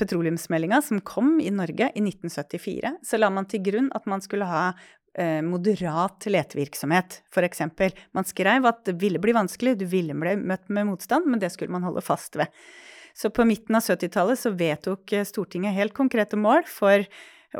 petroleumsmeldinga 0.00 0.80
som 0.84 1.00
kom 1.04 1.36
i 1.40 1.52
Norge 1.52 1.90
i 1.92 2.02
1974, 2.02 2.98
så 3.04 3.20
la 3.20 3.30
man 3.32 3.48
til 3.48 3.62
grunn 3.64 3.92
at 3.96 4.08
man 4.10 4.24
skulle 4.24 4.48
ha 4.48 4.64
eh, 5.16 5.40
moderat 5.44 6.24
letevirksomhet, 6.28 7.20
f.eks. 7.32 7.62
Man 8.16 8.28
skrev 8.28 8.68
at 8.68 8.84
det 8.88 8.96
ville 9.00 9.20
bli 9.22 9.36
vanskelig, 9.36 9.78
du 9.80 9.86
ville 9.88 10.16
bli 10.16 10.36
møtt 10.40 10.68
med 10.68 10.90
motstand, 10.90 11.28
men 11.28 11.40
det 11.40 11.52
skulle 11.54 11.72
man 11.72 11.86
holde 11.88 12.04
fast 12.04 12.36
ved. 12.40 12.52
Så 13.14 13.30
på 13.30 13.46
midten 13.46 13.78
av 13.78 13.86
70-tallet 13.86 14.40
så 14.40 14.50
vedtok 14.58 15.12
eh, 15.14 15.26
Stortinget 15.28 15.76
helt 15.76 15.94
konkrete 15.94 16.38
mål 16.40 16.66
for 16.66 17.06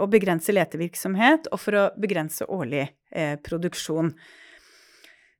å 0.01 0.07
begrense 0.11 0.55
letevirksomhet 0.55 1.51
og 1.53 1.61
for 1.63 1.79
å 1.79 1.85
begrense 2.01 2.47
årlig 2.51 2.89
eh, 3.15 3.37
produksjon. 3.43 4.13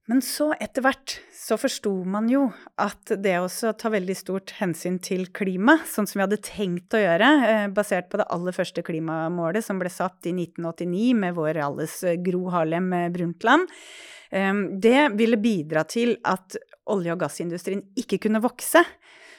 Men 0.05 0.21
så, 0.21 0.51
etter 0.61 0.85
hvert, 0.85 1.15
så 1.33 1.57
forsto 1.57 1.91
man 2.13 2.27
jo 2.29 2.45
at 2.81 3.15
det 3.25 3.39
også 3.41 3.73
tar 3.81 3.95
veldig 3.95 4.17
stort 4.19 4.53
hensyn 4.59 4.99
til 5.03 5.25
klima, 5.33 5.79
sånn 5.89 6.07
som 6.07 6.21
vi 6.21 6.25
hadde 6.27 6.43
tenkt 6.45 6.97
å 6.97 7.01
gjøre, 7.01 7.31
eh, 7.49 7.69
basert 7.73 8.11
på 8.13 8.21
det 8.21 8.29
aller 8.35 8.57
første 8.57 8.85
klimamålet 8.85 9.65
som 9.65 9.81
ble 9.81 9.93
satt 9.93 10.29
i 10.29 10.35
1989 10.37 11.15
med 11.25 11.39
vår 11.39 11.63
alles 11.65 12.03
eh, 12.05 12.21
Gro 12.21 12.51
Harlem 12.55 12.93
Brundtland, 13.15 13.71
det 14.35 15.01
ville 15.15 15.37
bidra 15.39 15.85
til 15.87 16.17
at 16.27 16.57
olje- 16.91 17.13
og 17.15 17.21
gassindustrien 17.21 17.85
ikke 18.01 18.17
kunne 18.25 18.41
vokse. 18.43 18.81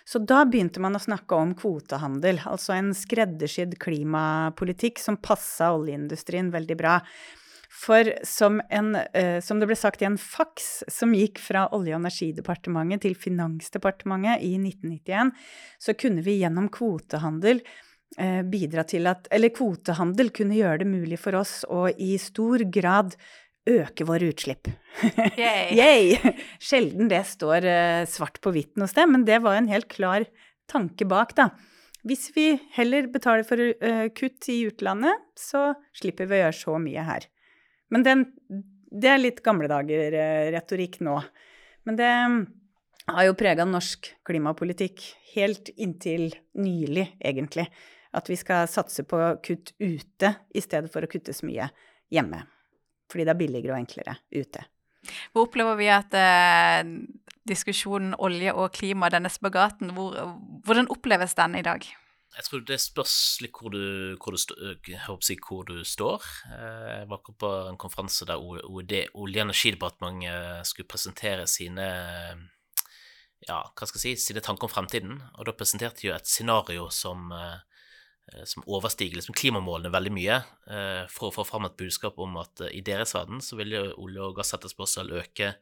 Så 0.05 0.21
da 0.21 0.43
begynte 0.45 0.81
man 0.83 0.97
å 0.97 1.01
snakke 1.01 1.37
om 1.37 1.55
kvotehandel, 1.57 2.43
altså 2.45 2.75
en 2.75 2.91
skreddersydd 2.93 3.73
klimapolitikk 3.81 5.01
som 5.01 5.17
passa 5.17 5.71
oljeindustrien 5.73 6.51
veldig 6.53 6.77
bra. 6.77 6.99
For 7.75 8.07
som, 8.23 8.61
en, 8.69 8.93
eh, 8.95 9.39
som, 9.43 9.59
det 9.59 9.67
ble 9.67 9.75
sagt 9.77 10.03
i 10.03 10.07
en 10.07 10.19
faks 10.21 10.85
som 10.91 11.15
gikk 11.17 11.41
fra 11.43 11.65
Olje- 11.75 11.95
og 11.95 12.03
energidepartementet 12.03 13.03
til 13.03 13.17
Finansdepartementet 13.19 14.45
i 14.45 14.53
1991, 14.61 15.33
så 15.81 15.97
kunne 15.97 16.23
vi 16.23 16.37
gjennom 16.39 16.69
kvotehandel 16.71 17.63
eh, 18.21 18.43
bidra 18.47 18.85
til 18.87 19.09
at 19.11 19.27
Eller 19.33 19.51
kvotehandel 19.57 20.31
kunne 20.31 20.55
gjøre 20.55 20.83
det 20.85 20.91
mulig 20.93 21.19
for 21.19 21.41
oss 21.41 21.63
å 21.67 21.89
i 21.89 22.15
stor 22.21 22.63
grad 22.69 23.17
øke 23.69 24.06
våre 24.08 24.30
utslipp. 24.32 24.69
Yay! 25.38 26.17
Sjelden 26.62 27.10
det 27.12 27.23
står 27.30 27.65
uh, 27.65 28.04
svart 28.10 28.39
på 28.43 28.54
hvitt 28.56 28.75
noe 28.80 28.89
sted, 28.89 29.10
men 29.12 29.25
det 29.28 29.41
var 29.45 29.58
en 29.58 29.71
helt 29.71 29.89
klar 29.91 30.28
tanke 30.71 31.08
bak, 31.10 31.36
da. 31.38 31.49
Hvis 32.06 32.30
vi 32.36 32.51
heller 32.75 33.10
betaler 33.12 33.45
for 33.47 33.62
uh, 33.62 34.06
kutt 34.17 34.49
i 34.54 34.62
utlandet, 34.69 35.25
så 35.39 35.71
slipper 35.97 36.30
vi 36.30 36.38
å 36.38 36.43
gjøre 36.45 36.60
så 36.60 36.78
mye 36.82 37.08
her. 37.08 37.28
Men 37.93 38.06
den, 38.06 38.23
det 38.93 39.12
er 39.12 39.21
litt 39.21 39.41
gamle 39.45 39.69
dager-retorikk 39.71 41.01
uh, 41.01 41.06
nå. 41.10 41.17
Men 41.89 41.99
det 41.99 42.13
mm, 42.13 42.39
har 43.17 43.28
jo 43.28 43.38
prega 43.38 43.65
norsk 43.69 44.13
klimapolitikk 44.25 45.04
helt 45.36 45.73
inntil 45.75 46.32
nylig, 46.58 47.12
egentlig. 47.19 47.67
At 48.15 48.30
vi 48.32 48.38
skal 48.39 48.69
satse 48.71 49.04
på 49.10 49.19
kutt 49.43 49.73
ute 49.82 50.36
i 50.56 50.63
stedet 50.63 50.93
for 50.93 51.04
å 51.04 51.10
kutte 51.12 51.36
så 51.36 51.49
mye 51.49 51.67
hjemme 52.13 52.45
fordi 53.11 53.27
det 53.27 53.33
er 53.35 53.39
billigere 53.39 53.75
og 53.75 53.81
enklere 53.81 54.17
ute. 54.35 54.65
Hvor 55.33 55.45
opplever 55.45 55.77
vi 55.77 55.91
at 55.93 56.15
eh, 56.17 56.81
diskusjonen 57.45 58.15
olje 58.17 58.53
og 58.53 58.71
klima, 58.73 59.11
denne 59.13 59.29
spagaten, 59.29 59.93
hvor, 59.93 60.17
hvordan 60.65 60.89
oppleves 60.93 61.37
den 61.37 61.59
i 61.59 61.65
dag? 61.65 61.85
Jeg 62.35 62.43
tror 62.43 62.63
det 62.67 62.81
spørs 62.83 63.13
litt 63.39 63.55
hvor 63.55 63.71
du, 63.71 64.17
hvor 64.19 64.35
du, 64.35 65.37
hvor 65.45 65.69
du 65.69 65.77
står. 65.87 66.25
Eh, 66.49 66.89
jeg 66.99 67.07
var 67.11 67.21
på 67.23 67.51
en 67.69 67.79
konferanse 67.79 68.27
der 68.27 68.41
Olje- 68.41 69.07
og 69.13 69.29
energidepartementet 69.29 70.67
skulle 70.67 70.89
presentere 70.89 71.47
sine 71.47 71.87
ja, 73.45 73.61
hva 73.61 73.85
skal 73.87 74.01
jeg 74.01 74.17
si, 74.17 74.31
sine 74.31 74.41
tanker 74.43 74.67
om 74.67 74.73
fremtiden. 74.73 75.21
Og 75.37 75.47
da 75.47 75.55
presenterte 75.55 76.01
de 76.01 76.09
jo 76.09 76.17
et 76.17 76.27
scenario 76.27 76.89
som 76.89 77.29
Eh, 77.31 77.61
som 78.49 78.65
overstiger 78.65 79.19
liksom 79.19 79.35
klimamålene 79.38 79.91
veldig 79.93 80.13
mye, 80.15 80.41
eh, 80.71 81.03
for 81.13 81.29
å 81.29 81.35
få 81.35 81.45
fram 81.47 81.67
et 81.67 81.77
budskap 81.77 82.17
om 82.21 82.38
at 82.41 82.65
eh, 82.65 82.73
i 82.79 82.83
deres 82.85 83.13
verden 83.15 83.41
så 83.43 83.57
vil 83.59 83.75
olje- 83.93 84.29
og 84.29 84.39
gassetterspørsel 84.39 85.13
øke 85.21 85.55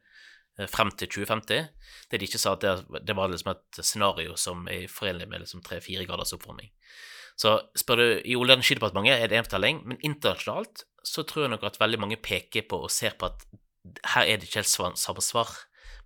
frem 0.70 0.92
til 0.94 1.10
2050. 1.10 1.64
Det 2.10 2.18
de 2.20 2.26
ikke 2.28 2.38
sa, 2.38 2.52
at 2.54 2.62
det, 2.62 3.14
var 3.18 3.26
liksom 3.26 3.50
et 3.50 3.80
scenario 3.82 4.36
som 4.38 4.68
er 4.70 4.84
forenlig 4.86 5.26
med 5.26 5.42
liksom 5.42 5.64
tre-fire 5.66 6.04
graders 6.06 6.30
oppvarming. 6.36 6.70
Så 7.34 7.56
spør 7.74 7.98
du, 7.98 8.06
I 8.22 8.36
Olje- 8.38 8.54
og 8.54 8.60
energidepartementet 8.60 9.18
er 9.18 9.32
det 9.32 9.40
én 9.40 9.48
fortelling, 9.48 9.80
men 9.82 9.98
internasjonalt 10.06 10.84
så 11.02 11.24
tror 11.26 11.48
jeg 11.48 11.54
nok 11.56 11.66
at 11.66 11.80
veldig 11.82 12.00
mange 12.04 12.20
peker 12.22 12.68
på 12.70 12.84
og 12.86 12.94
ser 12.94 13.18
på 13.18 13.32
at 13.32 13.42
her 14.14 14.30
er 14.30 14.38
det 14.38 14.46
ikke 14.46 14.62
helt 14.62 14.70
samme 14.70 15.26
svar 15.26 15.50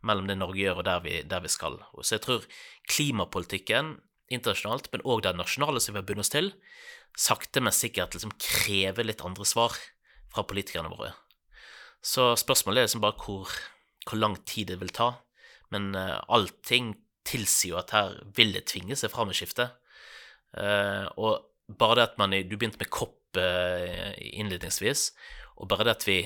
mellom 0.01 0.31
det 0.31 0.39
Norge 0.39 0.63
gjør 0.63 0.81
og 0.81 0.89
der 0.89 1.05
vi, 1.05 1.15
der 1.29 1.45
vi 1.45 1.53
skal. 1.53 1.77
Så 2.01 2.17
jeg 2.17 2.25
tror 2.25 2.49
klimapolitikken 2.89 3.99
internasjonalt, 4.33 4.91
men 4.93 5.05
òg 5.09 5.23
det 5.25 5.35
nasjonale 5.37 5.81
som 5.83 5.95
vi 5.95 6.03
har 6.03 6.09
bundet 6.09 6.27
oss 6.27 6.35
til, 6.35 6.53
sakte, 7.19 7.63
men 7.65 7.75
sikkert 7.75 8.15
liksom 8.15 8.35
krever 8.41 9.07
litt 9.07 9.25
andre 9.27 9.47
svar 9.49 9.75
fra 10.33 10.45
politikerne 10.47 10.93
våre. 10.93 11.13
Så 12.05 12.31
spørsmålet 12.39 12.83
er 12.83 12.89
liksom 12.89 13.03
bare 13.03 13.19
hvor, 13.25 13.51
hvor 14.07 14.21
lang 14.21 14.37
tid 14.47 14.71
det 14.73 14.79
vil 14.83 14.93
ta. 14.95 15.13
Men 15.75 15.91
uh, 15.97 16.21
allting 16.33 16.95
tilsier 17.29 17.75
jo 17.75 17.81
at 17.81 17.93
her 17.97 18.17
vil 18.37 18.55
det 18.57 18.69
tvinge 18.71 18.97
seg 18.97 19.13
fram 19.13 19.33
et 19.33 19.39
skifte. 19.41 19.69
Uh, 20.57 21.09
og 21.21 21.77
bare 21.79 21.99
det 21.99 22.07
at 22.07 22.21
man 22.21 22.33
Du 22.49 22.57
begynte 22.57 22.81
med 22.81 22.93
kopp 22.93 23.37
uh, 23.37 24.13
innledningsvis, 24.17 25.11
og 25.59 25.69
bare 25.69 25.89
det 25.89 25.97
at 25.99 26.07
vi 26.09 26.21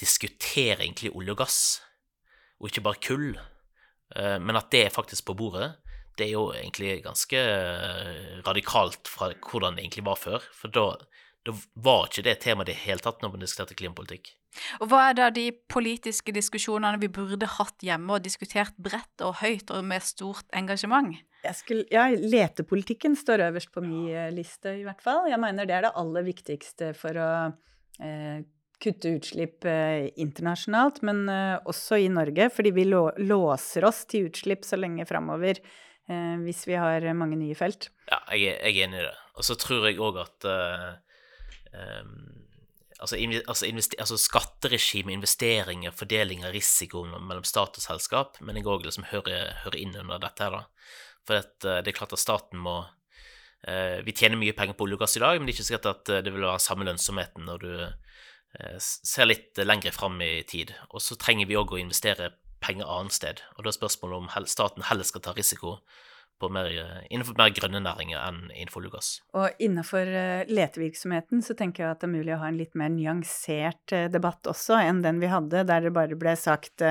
diskuterer 0.00 0.80
egentlig 0.80 1.12
olje 1.12 1.34
og 1.34 1.42
gass, 1.42 1.58
og 2.62 2.70
ikke 2.70 2.84
bare 2.84 3.02
kull, 3.02 3.34
men 4.14 4.56
at 4.56 4.70
det 4.72 4.80
er 4.86 4.94
faktisk 4.94 5.26
på 5.28 5.34
bordet, 5.36 5.68
det 6.22 6.28
er 6.28 6.36
jo 6.36 6.44
egentlig 6.54 7.00
ganske 7.02 7.40
eh, 7.40 8.36
radikalt 8.46 9.10
fra 9.10 9.32
hvordan 9.34 9.74
det 9.74 9.82
egentlig 9.86 10.06
var 10.06 10.20
før. 10.20 10.46
For 10.54 10.70
da, 10.72 10.92
da 11.46 11.56
var 11.82 12.06
ikke 12.06 12.26
det 12.28 12.38
temaet 12.44 12.70
i 12.70 12.72
det 12.72 12.84
hele 12.84 13.02
tatt 13.02 13.24
når 13.24 13.34
man 13.34 13.42
diskuterte 13.42 13.76
klimapolitikk. 13.78 14.30
Og 14.84 14.90
Hva 14.92 15.08
er 15.08 15.16
da 15.16 15.28
de 15.32 15.46
politiske 15.72 16.34
diskusjonene 16.36 17.00
vi 17.00 17.08
burde 17.12 17.48
hatt 17.54 17.82
hjemme 17.82 18.18
og 18.18 18.24
diskutert 18.24 18.76
bredt 18.76 19.24
og 19.24 19.38
høyt 19.40 19.72
og 19.72 19.84
med 19.88 20.04
stort 20.04 20.44
engasjement? 20.54 21.16
Skulle, 21.58 21.88
ja, 21.90 22.06
letepolitikken 22.12 23.16
står 23.18 23.48
øverst 23.48 23.72
på 23.74 23.82
min 23.82 24.12
eh, 24.12 24.30
liste, 24.34 24.76
i 24.78 24.84
hvert 24.86 25.02
fall. 25.02 25.24
Jeg 25.32 25.40
mener 25.42 25.66
det 25.66 25.78
er 25.78 25.88
det 25.88 25.96
aller 25.98 26.28
viktigste 26.28 26.92
for 26.94 27.18
å 27.18 27.30
eh, 27.98 28.44
kutte 28.82 29.14
utslipp 29.16 29.64
eh, 29.68 30.08
internasjonalt, 30.20 31.02
men 31.06 31.24
eh, 31.30 31.56
også 31.68 31.98
i 32.02 32.10
Norge, 32.12 32.48
fordi 32.54 32.74
vi 32.74 32.86
låser 32.88 33.86
oss 33.86 34.04
til 34.10 34.28
utslipp 34.30 34.66
så 34.66 34.78
lenge 34.80 35.06
framover 35.08 35.60
eh, 36.10 36.36
hvis 36.42 36.64
vi 36.68 36.78
har 36.78 37.04
mange 37.18 37.38
nye 37.40 37.56
felt. 37.58 37.90
Ja, 38.10 38.20
jeg 38.34 38.56
jeg 38.58 38.76
er 38.76 38.86
enig 38.86 39.02
i 39.02 39.06
det. 39.06 39.16
Og 39.38 39.46
så 39.46 39.56
tror 39.58 39.88
jeg 39.88 40.00
òg 40.02 40.18
at 40.20 40.46
uh, 40.48 40.88
um, 41.72 42.16
altså, 43.00 43.16
altså, 43.48 43.68
altså 43.98 44.18
skatteregime, 44.20 45.14
investeringer, 45.14 45.94
fordeling 45.96 46.44
av 46.44 46.52
risiko 46.52 47.04
mellom 47.06 47.46
stat 47.48 47.78
og 47.80 47.84
selskap, 47.84 48.40
men 48.40 48.58
jeg 48.58 48.68
òg 48.68 48.84
liksom 48.84 49.08
hører, 49.12 49.54
hører, 49.64 49.78
inn 49.80 49.96
under 49.96 50.20
dette 50.20 50.44
her, 50.44 50.58
da. 50.58 50.90
For 51.28 51.40
at, 51.40 51.54
uh, 51.64 51.80
det 51.80 51.92
er 51.92 51.98
klart 52.02 52.12
at 52.12 52.20
staten 52.20 52.60
må 52.60 52.82
uh, 52.82 53.98
Vi 54.04 54.12
tjener 54.12 54.40
mye 54.40 54.56
penger 54.58 54.76
på 54.76 54.84
olje 54.84 54.98
og 54.98 55.06
gass 55.06 55.16
i 55.16 55.24
dag, 55.24 55.38
men 55.38 55.48
det 55.48 55.54
er 55.54 55.60
ikke 55.60 55.70
sikkert 55.70 55.92
at 55.94 56.14
det 56.26 56.34
vil 56.34 56.44
være 56.44 56.60
samme 56.60 56.88
lønnsomheten 56.88 57.48
når 57.48 57.66
du 57.66 57.74
ser 58.92 59.24
litt 59.24 59.56
lenger 59.64 59.94
fram 59.96 60.18
i 60.20 60.42
tid. 60.44 60.74
Og 60.92 61.00
så 61.00 61.16
trenger 61.16 61.48
vi 61.48 61.56
òg 61.56 61.70
å 61.72 61.78
investere 61.80 62.26
penger 62.62 62.88
annet 62.88 63.18
sted. 63.18 63.44
Og 63.56 63.66
da 63.66 63.72
er 63.72 63.78
spørsmålet 63.80 64.22
om 64.22 64.48
staten 64.50 64.88
heller 64.88 65.08
skal 65.08 65.24
ta 65.24 65.34
risiko 65.36 65.78
mer, 66.50 66.70
innenfor 67.10 67.36
mer 67.38 67.52
grønne 67.54 67.82
næringer 67.84 68.18
enn 68.18 68.40
innenfor 68.50 68.82
olje 68.82 69.02
Og 69.38 69.62
innenfor 69.62 70.08
uh, 70.08 70.48
letevirksomheten 70.50 71.42
så 71.44 71.54
tenker 71.58 71.84
jeg 71.84 71.94
at 71.94 72.02
det 72.02 72.08
er 72.08 72.16
mulig 72.16 72.34
å 72.34 72.40
ha 72.42 72.48
en 72.50 72.58
litt 72.58 72.74
mer 72.78 72.90
nyansert 72.94 73.94
uh, 73.94 74.08
debatt 74.12 74.50
også 74.50 74.80
enn 74.80 75.04
den 75.04 75.20
vi 75.22 75.30
hadde, 75.30 75.62
der 75.68 75.86
det 75.86 75.94
bare 75.94 76.18
ble 76.18 76.34
sagt 76.38 76.84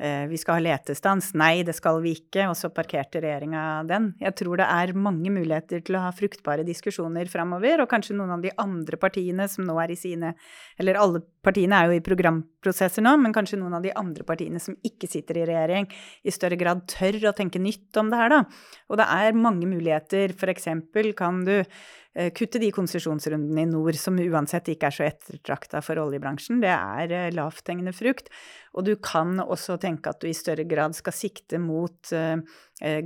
vi 0.00 0.38
skal 0.40 0.56
ha 0.56 0.62
letestans. 0.64 1.26
Nei, 1.36 1.60
det 1.60 1.74
skal 1.76 1.98
vi 2.00 2.14
ikke. 2.16 2.46
Og 2.48 2.54
så 2.56 2.70
parkerte 2.72 3.20
regjeringa 3.20 3.82
den. 3.84 4.06
Jeg 4.16 4.32
tror 4.38 4.56
det 4.56 4.68
er 4.72 4.94
mange 4.96 5.28
muligheter 5.28 5.82
til 5.84 5.98
å 5.98 6.04
ha 6.06 6.14
fruktbare 6.16 6.64
diskusjoner 6.64 7.28
framover, 7.28 7.82
og 7.82 7.90
kanskje 7.90 8.16
noen 8.16 8.32
av 8.38 8.40
de 8.40 8.48
andre 8.64 8.96
partiene 8.96 9.44
som 9.52 9.66
nå 9.68 9.76
er 9.82 9.92
i 9.92 9.98
sine 10.00 10.32
Eller 10.80 10.96
alle 10.96 11.20
partiene 11.44 11.78
er 11.78 11.88
jo 11.88 11.96
i 11.96 12.04
programprosesser 12.04 13.04
nå, 13.04 13.14
men 13.20 13.34
kanskje 13.34 13.58
noen 13.60 13.78
av 13.78 13.84
de 13.84 13.94
andre 13.96 14.26
partiene 14.28 14.60
som 14.62 14.76
ikke 14.86 15.08
sitter 15.10 15.40
i 15.40 15.46
regjering, 15.48 15.88
i 16.24 16.34
større 16.34 16.58
grad 16.60 16.84
tør 16.90 17.30
å 17.30 17.36
tenke 17.36 17.62
nytt 17.62 17.96
om 18.00 18.12
det 18.12 18.20
her, 18.20 18.34
da. 18.34 18.42
Og 18.90 19.00
det 19.00 19.08
er 19.14 19.38
mange 19.38 19.68
muligheter. 19.70 20.34
For 20.36 20.52
eksempel 20.52 21.12
kan 21.16 21.42
du 21.46 21.54
eh, 21.60 22.30
kutte 22.36 22.60
de 22.60 22.70
konsesjonsrundene 22.74 23.64
i 23.64 23.70
nord 23.70 23.96
som 24.00 24.18
uansett 24.20 24.72
ikke 24.74 24.90
er 24.90 24.96
så 24.98 25.06
ettertrakta 25.08 25.80
for 25.84 26.00
oljebransjen. 26.02 26.60
Det 26.62 26.72
er 26.74 27.14
eh, 27.16 27.30
lavthengende 27.36 27.94
frukt. 27.96 28.28
Og 28.76 28.86
du 28.86 28.92
kan 29.02 29.40
også 29.42 29.78
tenke 29.82 30.12
at 30.12 30.20
du 30.20 30.28
i 30.30 30.36
større 30.36 30.66
grad 30.68 30.94
skal 30.98 31.16
sikte 31.16 31.60
mot 31.62 32.12
eh, 32.16 32.36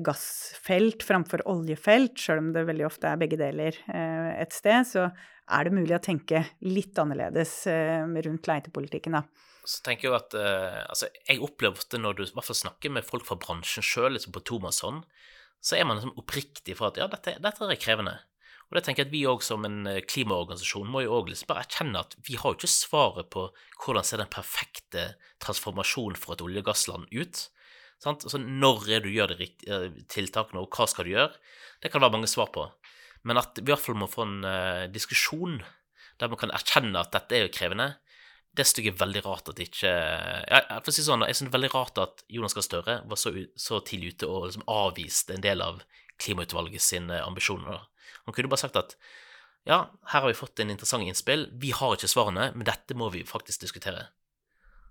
gassfelt 0.05 1.07
framfor 1.07 1.47
oljefelt, 1.51 2.19
sjøl 2.19 2.43
om 2.43 2.51
det 2.55 2.67
veldig 2.67 2.85
ofte 2.87 3.11
er 3.11 3.19
begge 3.19 3.39
deler 3.41 3.79
et 3.91 4.55
sted. 4.55 4.87
Så 4.87 5.09
er 5.45 5.67
det 5.67 5.75
mulig 5.77 5.97
å 5.97 6.03
tenke 6.03 6.45
litt 6.65 6.99
annerledes 7.01 7.53
eh, 7.71 8.05
rundt 8.27 8.49
leitepolitikken, 8.49 9.19
da. 9.19 9.25
Så 9.65 9.81
tenker 9.85 10.11
Jeg 10.11 10.17
at, 10.19 10.35
uh, 10.37 10.83
altså, 10.93 11.09
jeg 11.25 11.41
opplever 11.45 11.81
ofte 11.81 12.01
når 12.01 12.19
du 12.19 12.23
i 12.27 12.33
hvert 12.37 12.49
fall 12.51 12.59
snakker 12.59 12.93
med 12.93 13.07
folk 13.07 13.25
fra 13.25 13.39
bransjen 13.41 13.85
sjøl, 13.85 14.13
liksom 14.13 14.35
på 14.35 14.45
Tomasson, 14.45 15.01
så 15.65 15.79
er 15.79 15.89
man 15.89 15.97
liksom 15.97 16.19
oppriktig 16.21 16.77
for 16.77 16.91
at 16.91 17.01
ja, 17.01 17.09
dette, 17.09 17.39
dette 17.41 17.69
er 17.71 17.81
krevende. 17.81 18.19
Og 18.69 18.77
det 18.77 18.85
tenker 18.85 19.05
jeg 19.05 19.09
at 19.09 19.15
Vi 19.15 19.23
òg 19.29 19.45
som 19.45 19.65
en 19.65 19.89
eh, 19.89 20.03
klimaorganisasjon 20.05 20.91
må 20.91 21.05
jo 21.05 21.17
også 21.17 21.33
liksom 21.33 21.51
bare 21.51 21.65
erkjenne 21.65 22.05
at 22.05 22.17
vi 22.29 22.37
har 22.41 22.53
jo 22.53 22.59
ikke 22.59 22.73
svaret 22.75 23.31
på 23.33 23.47
hvordan 23.85 24.05
ser 24.05 24.21
den 24.21 24.33
perfekte 24.33 25.07
transformasjonen 25.45 26.21
for 26.21 26.37
et 26.37 26.45
olje- 26.45 26.65
og 26.65 26.69
gassland 26.69 27.09
ut. 27.13 27.45
Sant? 28.05 28.25
Altså, 28.27 28.41
når 28.41 28.89
er 28.93 29.05
du 29.05 29.13
gjør 29.13 29.33
de 29.33 29.49
tiltakene, 30.13 30.65
og 30.65 30.77
hva 30.77 30.89
skal 30.91 31.09
du 31.09 31.15
gjøre? 31.15 31.33
Det 31.81 31.93
kan 31.93 32.01
det 32.01 32.09
være 32.09 32.17
mange 32.19 32.33
svar 32.33 32.53
på. 32.53 32.67
Men 33.25 33.41
at 33.41 33.59
vi 33.61 33.67
i 33.67 33.73
hvert 33.73 33.85
fall 33.85 33.99
må 33.99 34.09
få 34.11 34.27
en 34.27 34.41
uh, 34.47 34.87
diskusjon 34.93 35.61
der 36.21 36.31
man 36.31 36.39
kan 36.41 36.53
erkjenne 36.55 37.01
at 37.01 37.13
dette 37.15 37.37
er 37.37 37.47
jo 37.47 37.55
krevende. 37.55 37.95
Det 38.55 38.69
jeg 38.71 38.93
er 38.93 39.01
veldig 39.01 39.25
rart 39.25 39.49
at 39.51 39.59
ikke 39.59 39.91
ja, 39.91 40.61
for 40.77 40.95
si 40.95 41.03
sånn, 41.03 41.25
Jeg 41.27 41.35
syns 41.35 41.49
det 41.49 41.51
er 41.51 41.57
veldig 41.57 41.73
rart 41.73 41.99
at 41.99 42.23
Jonas 42.31 42.55
Gahr 42.55 42.63
Støre 42.63 42.95
var 43.11 43.19
så, 43.19 43.33
så, 43.59 43.81
tidlig 43.83 44.15
ute 44.15 44.29
og 44.31 44.47
liksom 44.47 44.67
avviste 44.71 45.35
en 45.35 45.43
del 45.43 45.65
av 45.65 45.81
klimautvalget 46.23 46.85
sine 46.85 47.19
ambisjoner. 47.25 47.83
Han 48.29 48.37
kunne 48.37 48.53
bare 48.53 48.63
sagt 48.63 48.79
at 48.79 48.95
ja, 49.67 49.89
her 50.13 50.23
har 50.23 50.29
vi 50.29 50.37
fått 50.39 50.61
en 50.61 50.71
interessant 50.71 51.03
innspill, 51.03 51.49
vi 51.59 51.73
har 51.75 51.97
ikke 51.97 52.11
svarene, 52.13 52.51
men 52.55 52.69
dette 52.69 52.95
må 52.95 53.09
vi 53.11 53.25
faktisk 53.27 53.65
diskutere. 53.65 54.11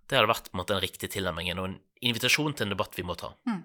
Det 0.10 0.18
hadde 0.18 0.32
vært 0.32 0.50
på 0.50 0.58
en 0.58 0.64
måte 0.64 0.74
den 0.74 0.84
riktige 0.84 1.14
tilnærmingen 1.14 1.62
og 1.62 1.70
en 1.70 1.78
invitasjon 2.04 2.58
til 2.58 2.68
en 2.68 2.74
debatt 2.74 2.98
vi 2.98 3.06
må 3.08 3.16
ta. 3.16 3.32
Mm. 3.48 3.62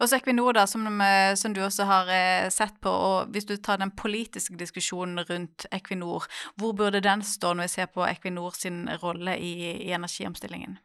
Og 0.00 0.08
så 0.08 0.18
Equinor, 0.18 0.52
da, 0.56 0.66
som, 0.68 0.84
eh, 1.00 1.32
som, 1.38 1.54
du 1.56 1.62
også 1.64 1.86
har 1.88 2.10
eh, 2.12 2.48
sett 2.52 2.76
på. 2.84 2.92
og 2.92 3.32
Hvis 3.32 3.48
du 3.48 3.56
tar 3.56 3.80
den 3.80 3.94
politiske 3.96 4.56
diskusjonen 4.60 5.24
rundt 5.28 5.66
Equinor, 5.72 6.28
hvor 6.60 6.74
burde 6.76 7.00
den 7.04 7.24
stå 7.24 7.54
når 7.54 7.70
vi 7.70 7.74
ser 7.76 7.92
på 7.92 8.04
Equinor 8.06 8.56
sin 8.58 8.84
rolle 9.02 9.38
i, 9.40 9.54
i 9.88 9.92
energiomstillingen? 9.96 10.78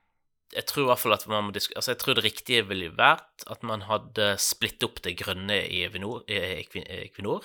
Jeg 0.56 0.64
tror 0.70 0.86
i 0.86 0.88
hvert 0.88 1.04
fall 1.04 1.18
at 1.18 1.26
man 1.28 1.50
må 1.50 1.52
altså 1.52 1.92
jeg 1.92 2.00
tror 2.00 2.16
det 2.16 2.24
riktige 2.24 2.64
ville 2.70 2.94
vært 2.96 3.44
at 3.52 3.66
man 3.68 3.84
hadde 3.90 4.38
splitt 4.40 4.84
opp 4.88 5.02
det 5.04 5.18
grønne 5.20 5.60
i 5.68 5.84
Equinor, 5.84 6.24
Equinor 6.32 7.44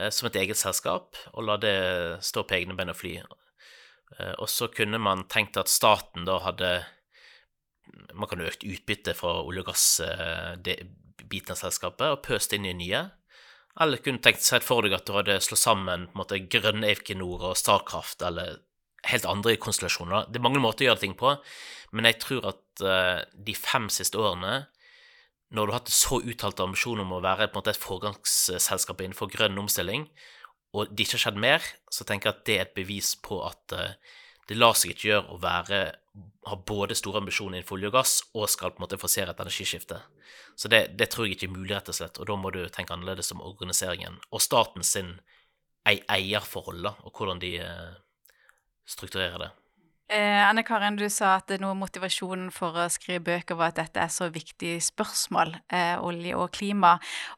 eh, 0.00 0.08
som 0.08 0.30
et 0.30 0.40
eget 0.40 0.56
selskap, 0.56 1.20
og 1.34 1.44
la 1.44 1.58
det 1.60 1.76
stå 2.24 2.46
på 2.48 2.56
egne 2.56 2.78
bein 2.78 2.92
og 2.92 2.96
fly. 2.96 3.18
Og 4.42 4.48
så 4.50 4.66
kunne 4.74 4.98
man 4.98 5.20
tenkt 5.30 5.54
at 5.60 5.70
staten 5.70 6.24
da 6.26 6.40
hadde 6.42 6.70
man 8.14 8.28
kan 8.30 8.42
økt 8.44 8.66
utbytte 8.66 9.14
fra 9.18 9.40
olje- 9.42 9.64
og 9.64 9.70
gassbiten 9.70 11.54
av 11.54 11.60
selskapet 11.60 12.06
og 12.08 12.22
pøst 12.26 12.54
inn 12.56 12.68
i 12.68 12.76
nye. 12.76 13.04
Eller 13.80 14.02
kunne 14.02 14.22
tenkt 14.22 14.42
seg 14.44 14.64
for 14.66 14.82
deg 14.84 14.96
at 14.96 15.06
du 15.06 15.14
hadde 15.14 15.38
slått 15.44 15.62
sammen 15.62 16.08
på 16.08 16.16
en 16.16 16.20
måte, 16.22 16.40
grønne 16.52 16.90
Equinor 16.90 17.50
og 17.52 17.58
Starkraft, 17.58 18.22
eller 18.26 18.58
helt 19.08 19.28
andre 19.28 19.54
konstellasjoner. 19.60 20.28
Det 20.28 20.40
er 20.40 20.44
mange 20.44 20.62
måter 20.62 20.84
å 20.84 20.90
gjøre 20.90 21.02
ting 21.04 21.14
på, 21.18 21.32
men 21.96 22.08
jeg 22.08 22.20
tror 22.22 22.50
at 22.52 22.84
uh, 22.84 23.22
de 23.32 23.54
fem 23.56 23.88
siste 23.92 24.18
årene, 24.20 24.66
når 25.50 25.66
du 25.66 25.72
har 25.72 25.80
hatt 25.80 25.92
så 25.94 26.20
uttalte 26.20 26.62
ambisjoner 26.66 27.06
om 27.06 27.16
å 27.16 27.22
være 27.24 27.48
på 27.48 27.58
en 27.58 27.62
måte, 27.62 27.74
et 27.74 27.82
foregangsselskap 27.82 29.00
innenfor 29.02 29.32
grønn 29.32 29.58
omstilling, 29.62 30.06
og 30.76 30.92
det 30.92 31.06
ikke 31.06 31.16
har 31.16 31.24
skjedd 31.24 31.40
mer, 31.42 31.64
så 31.90 32.06
tenker 32.06 32.30
jeg 32.30 32.36
at 32.36 32.44
det 32.46 32.56
er 32.56 32.66
et 32.68 32.76
bevis 32.76 33.14
på 33.22 33.40
at 33.46 33.74
uh, 33.74 34.18
det 34.50 34.56
lar 34.58 34.74
seg 34.74 34.96
ikke 34.96 35.12
gjøre 35.12 35.30
å 35.30 35.38
være 35.38 35.80
har 36.50 36.62
både 36.66 36.96
store 36.98 37.20
ambisjoner 37.20 37.60
innenfor 37.60 37.76
olje 37.76 37.90
og 37.90 37.94
gass 37.94 38.14
og 38.34 38.48
skal 38.50 38.72
på 38.72 38.80
en 38.80 38.86
måte 38.86 38.98
forsere 38.98 39.30
et 39.30 39.42
energiskifte. 39.44 40.00
Så 40.58 40.70
det, 40.72 40.80
det, 40.98 41.06
tror 41.12 41.28
jeg 41.28 41.36
ikke 41.36 41.46
er 41.46 41.52
mulig, 41.54 41.74
rett 41.76 41.90
og 41.92 41.94
slett, 41.94 42.18
og 42.18 42.26
da 42.26 42.36
må 42.40 42.50
du 42.50 42.64
tenke 42.72 42.96
annerledes 42.96 43.30
om 43.36 43.44
organiseringen 43.46 44.18
og 44.30 44.42
staten 44.42 44.82
sin 44.86 45.12
eierforhold, 45.86 46.88
og 46.90 47.14
hvordan 47.14 47.40
de 47.42 47.52
eh, 47.62 47.92
strukturerer 48.90 49.44
det. 49.44 49.50
Eh, 50.10 50.48
Anne 50.48 50.64
Karin, 50.66 50.96
du 50.98 51.04
sa 51.06 51.36
at 51.38 51.52
noe 51.62 51.70
av 51.70 51.76
motivasjonen 51.78 52.48
for 52.50 52.74
å 52.74 52.88
skrive 52.90 53.20
bøker 53.28 53.54
var 53.54 53.70
at 53.70 53.76
dette 53.78 54.00
er 54.02 54.10
så 54.10 54.26
viktig 54.34 54.72
spørsmål, 54.82 55.52
eh, 55.70 56.02
olje 56.02 56.34
og 56.34 56.50
klima. 56.56 56.96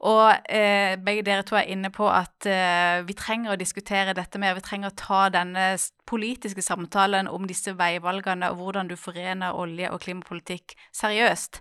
Og 0.09 0.49
eh, 0.49 0.97
begge 0.97 1.27
dere 1.27 1.45
to 1.45 1.59
er 1.61 1.69
inne 1.69 1.91
på 1.93 2.09
at 2.09 2.49
eh, 2.49 3.05
vi 3.05 3.19
trenger 3.19 3.53
å 3.53 3.59
diskutere 3.61 4.17
dette 4.17 4.41
mer. 4.41 4.57
Vi 4.57 4.65
trenger 4.65 4.89
å 4.89 4.97
ta 4.97 5.21
denne 5.35 5.77
politiske 6.09 6.65
samtalen 6.65 7.29
om 7.29 7.45
disse 7.45 7.77
veivalgene 7.77 8.49
og 8.49 8.63
hvordan 8.65 8.89
du 8.89 8.97
forener 8.97 9.53
olje- 9.53 9.93
og 9.93 10.01
klimapolitikk 10.07 10.73
seriøst. 10.97 11.61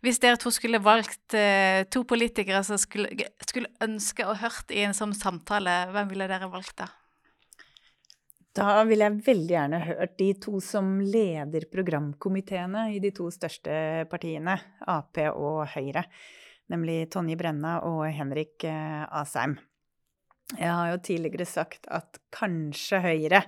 Hvis 0.00 0.24
dere 0.24 0.40
to 0.40 0.48
skulle 0.54 0.80
valgt 0.80 1.36
eh, 1.36 1.84
to 1.92 2.06
politikere 2.08 2.64
som 2.64 2.80
skulle, 2.80 3.28
skulle 3.44 3.74
ønske 3.84 4.24
å 4.24 4.38
hørt 4.40 4.72
i 4.72 4.88
en 4.88 4.96
sånn 4.96 5.12
samtale, 5.12 5.82
hvem 5.92 6.16
ville 6.16 6.32
dere 6.32 6.48
valgt 6.48 6.78
da? 6.80 6.94
Da 8.56 8.80
vil 8.88 9.02
jeg 9.04 9.20
veldig 9.26 9.52
gjerne 9.52 9.78
hørt 9.84 10.14
de 10.16 10.30
to 10.40 10.58
som 10.64 10.96
leder 11.04 11.66
programkomiteene 11.68 12.86
i 12.94 13.00
de 13.04 13.10
to 13.12 13.28
største 13.34 14.06
partiene, 14.08 14.54
Ap 14.88 15.20
og 15.34 15.66
Høyre. 15.74 16.06
Nemlig 16.72 17.02
Tonje 17.12 17.36
Brenna 17.38 17.78
og 17.86 18.06
Henrik 18.16 18.64
eh, 18.64 19.04
Asheim. 19.12 19.58
Jeg 20.54 20.70
har 20.70 20.92
jo 20.92 21.02
tidligere 21.02 21.44
sagt 21.48 21.88
at 21.92 22.20
kanskje 22.34 23.02
Høyre 23.02 23.42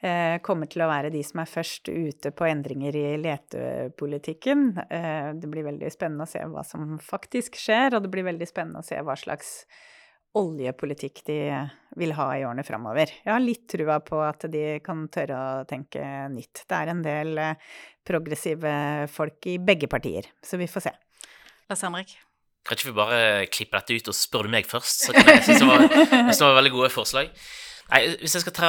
eh, 0.00 0.40
kommer 0.46 0.70
til 0.70 0.84
å 0.86 0.88
være 0.88 1.12
de 1.12 1.20
som 1.26 1.42
er 1.42 1.50
først 1.50 1.90
ute 1.90 2.32
på 2.32 2.46
endringer 2.48 2.96
i 2.96 3.06
letepolitikken. 3.20 4.68
Eh, 4.86 5.32
det 5.36 5.50
blir 5.50 5.68
veldig 5.68 5.92
spennende 5.92 6.24
å 6.24 6.30
se 6.30 6.40
hva 6.40 6.64
som 6.64 6.96
faktisk 7.02 7.60
skjer, 7.60 7.92
og 7.98 8.06
det 8.06 8.14
blir 8.14 8.26
veldig 8.30 8.48
spennende 8.48 8.80
å 8.80 8.86
se 8.86 9.02
hva 9.02 9.18
slags 9.18 9.58
oljepolitikk 10.38 11.22
de 11.28 11.38
vil 11.98 12.12
ha 12.18 12.26
i 12.34 12.44
årene 12.46 12.64
framover. 12.66 13.10
Jeg 13.22 13.30
har 13.30 13.42
litt 13.42 13.66
trua 13.70 14.00
på 14.04 14.18
at 14.24 14.46
de 14.50 14.64
kan 14.84 15.06
tørre 15.12 15.38
å 15.38 15.64
tenke 15.68 16.02
nytt. 16.32 16.64
Det 16.66 16.78
er 16.78 16.90
en 16.90 17.02
del 17.04 17.38
eh, 17.38 17.74
progressive 18.06 18.74
folk 19.12 19.50
i 19.50 19.58
begge 19.62 19.90
partier, 19.90 20.28
så 20.42 20.58
vi 20.60 20.70
får 20.70 20.88
se. 20.88 20.94
Lars 21.70 21.84
Henrik? 21.86 22.16
Kan 22.64 22.78
ikke 22.78 22.90
vi 22.90 22.96
bare 22.96 23.20
klippe 23.52 23.78
dette 23.78 23.98
ut, 24.00 24.10
og 24.10 24.16
spør 24.16 24.48
du 24.48 24.54
meg 24.56 24.66
først? 24.68 25.06
Så 25.06 25.14
kan 25.14 25.28
jeg 25.28 25.44
synes 25.44 25.62
det 25.62 25.68
var, 25.68 25.86
det 26.32 26.40
var 26.40 26.58
veldig 26.58 26.74
gode 26.74 26.90
forslag. 26.94 27.30
Nei, 27.90 28.00
hvis 28.22 28.32
jeg 28.32 28.44
skal 28.46 28.54
ta 28.56 28.68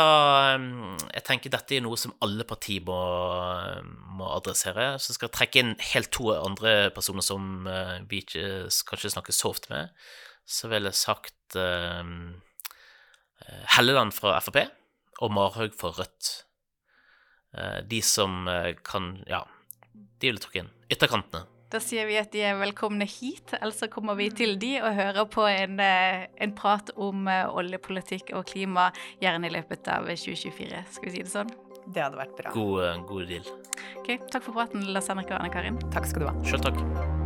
mm, 0.60 0.98
Jeg 1.14 1.24
tenker 1.24 1.52
dette 1.54 1.78
er 1.78 1.84
noe 1.86 1.96
som 1.96 2.12
alle 2.26 2.44
partier 2.48 2.84
må, 2.84 3.00
må 4.20 4.28
adressere. 4.36 4.96
Så 5.00 5.14
jeg 5.14 5.20
skal 5.22 5.32
trekke 5.32 5.62
inn 5.64 5.74
helt 5.94 6.12
to 6.14 6.34
andre 6.36 6.92
personer 6.96 7.24
som 7.24 7.70
eh, 7.72 7.98
vi 8.12 8.22
ikke 8.26 8.68
kanskje 8.92 9.14
snakker 9.16 9.36
så 9.36 9.54
ofte 9.56 9.72
med 9.72 9.96
så 10.46 10.70
ville 10.72 10.92
jeg 10.92 11.00
sagt 11.00 11.58
uh, 11.58 12.06
Helleland 13.76 14.14
fra 14.16 14.38
Frp 14.44 14.62
og 15.24 15.34
Marhaug 15.34 15.76
fra 15.78 15.94
Rødt. 15.96 16.32
Uh, 17.56 17.82
de 17.88 18.02
som 18.06 18.46
uh, 18.50 18.72
kan 18.86 19.18
Ja, 19.30 19.44
de 19.94 20.30
ville 20.30 20.42
trukket 20.44 20.66
inn. 20.66 20.72
Ytterkantene. 20.92 21.48
Da 21.74 21.82
sier 21.82 22.06
vi 22.08 22.16
at 22.20 22.30
de 22.32 22.44
er 22.46 22.60
velkomne 22.60 23.08
hit, 23.10 23.56
ellers 23.58 23.82
så 23.82 23.90
kommer 23.92 24.16
vi 24.16 24.30
til 24.32 24.54
de 24.62 24.78
og 24.80 24.96
hører 24.96 25.26
på 25.28 25.44
en, 25.50 25.82
en 25.82 26.54
prat 26.56 26.94
om 26.94 27.26
oljepolitikk 27.28 28.30
og 28.38 28.46
klima, 28.54 28.92
gjerne 29.20 29.50
i 29.50 29.56
løpet 29.58 29.90
av 29.92 30.08
2024. 30.14 30.86
Skal 30.96 31.10
vi 31.10 31.16
si 31.18 31.26
det 31.26 31.34
sånn? 31.34 31.52
Det 31.86 32.06
hadde 32.06 32.22
vært 32.22 32.38
bra. 32.38 32.54
God, 32.56 33.06
god 33.10 33.28
deal. 33.34 33.52
Ok, 34.00 34.16
Takk 34.32 34.48
for 34.48 34.54
praten, 34.58 34.88
Lars 34.94 35.12
Henrik 35.12 35.34
og 35.34 35.42
Anne 35.42 35.54
Karin. 35.54 35.82
Takk 35.94 36.10
skal 36.10 36.26
du 36.26 36.32
ha. 36.32 36.36
Sjøl 36.46 36.68
takk. 36.70 37.25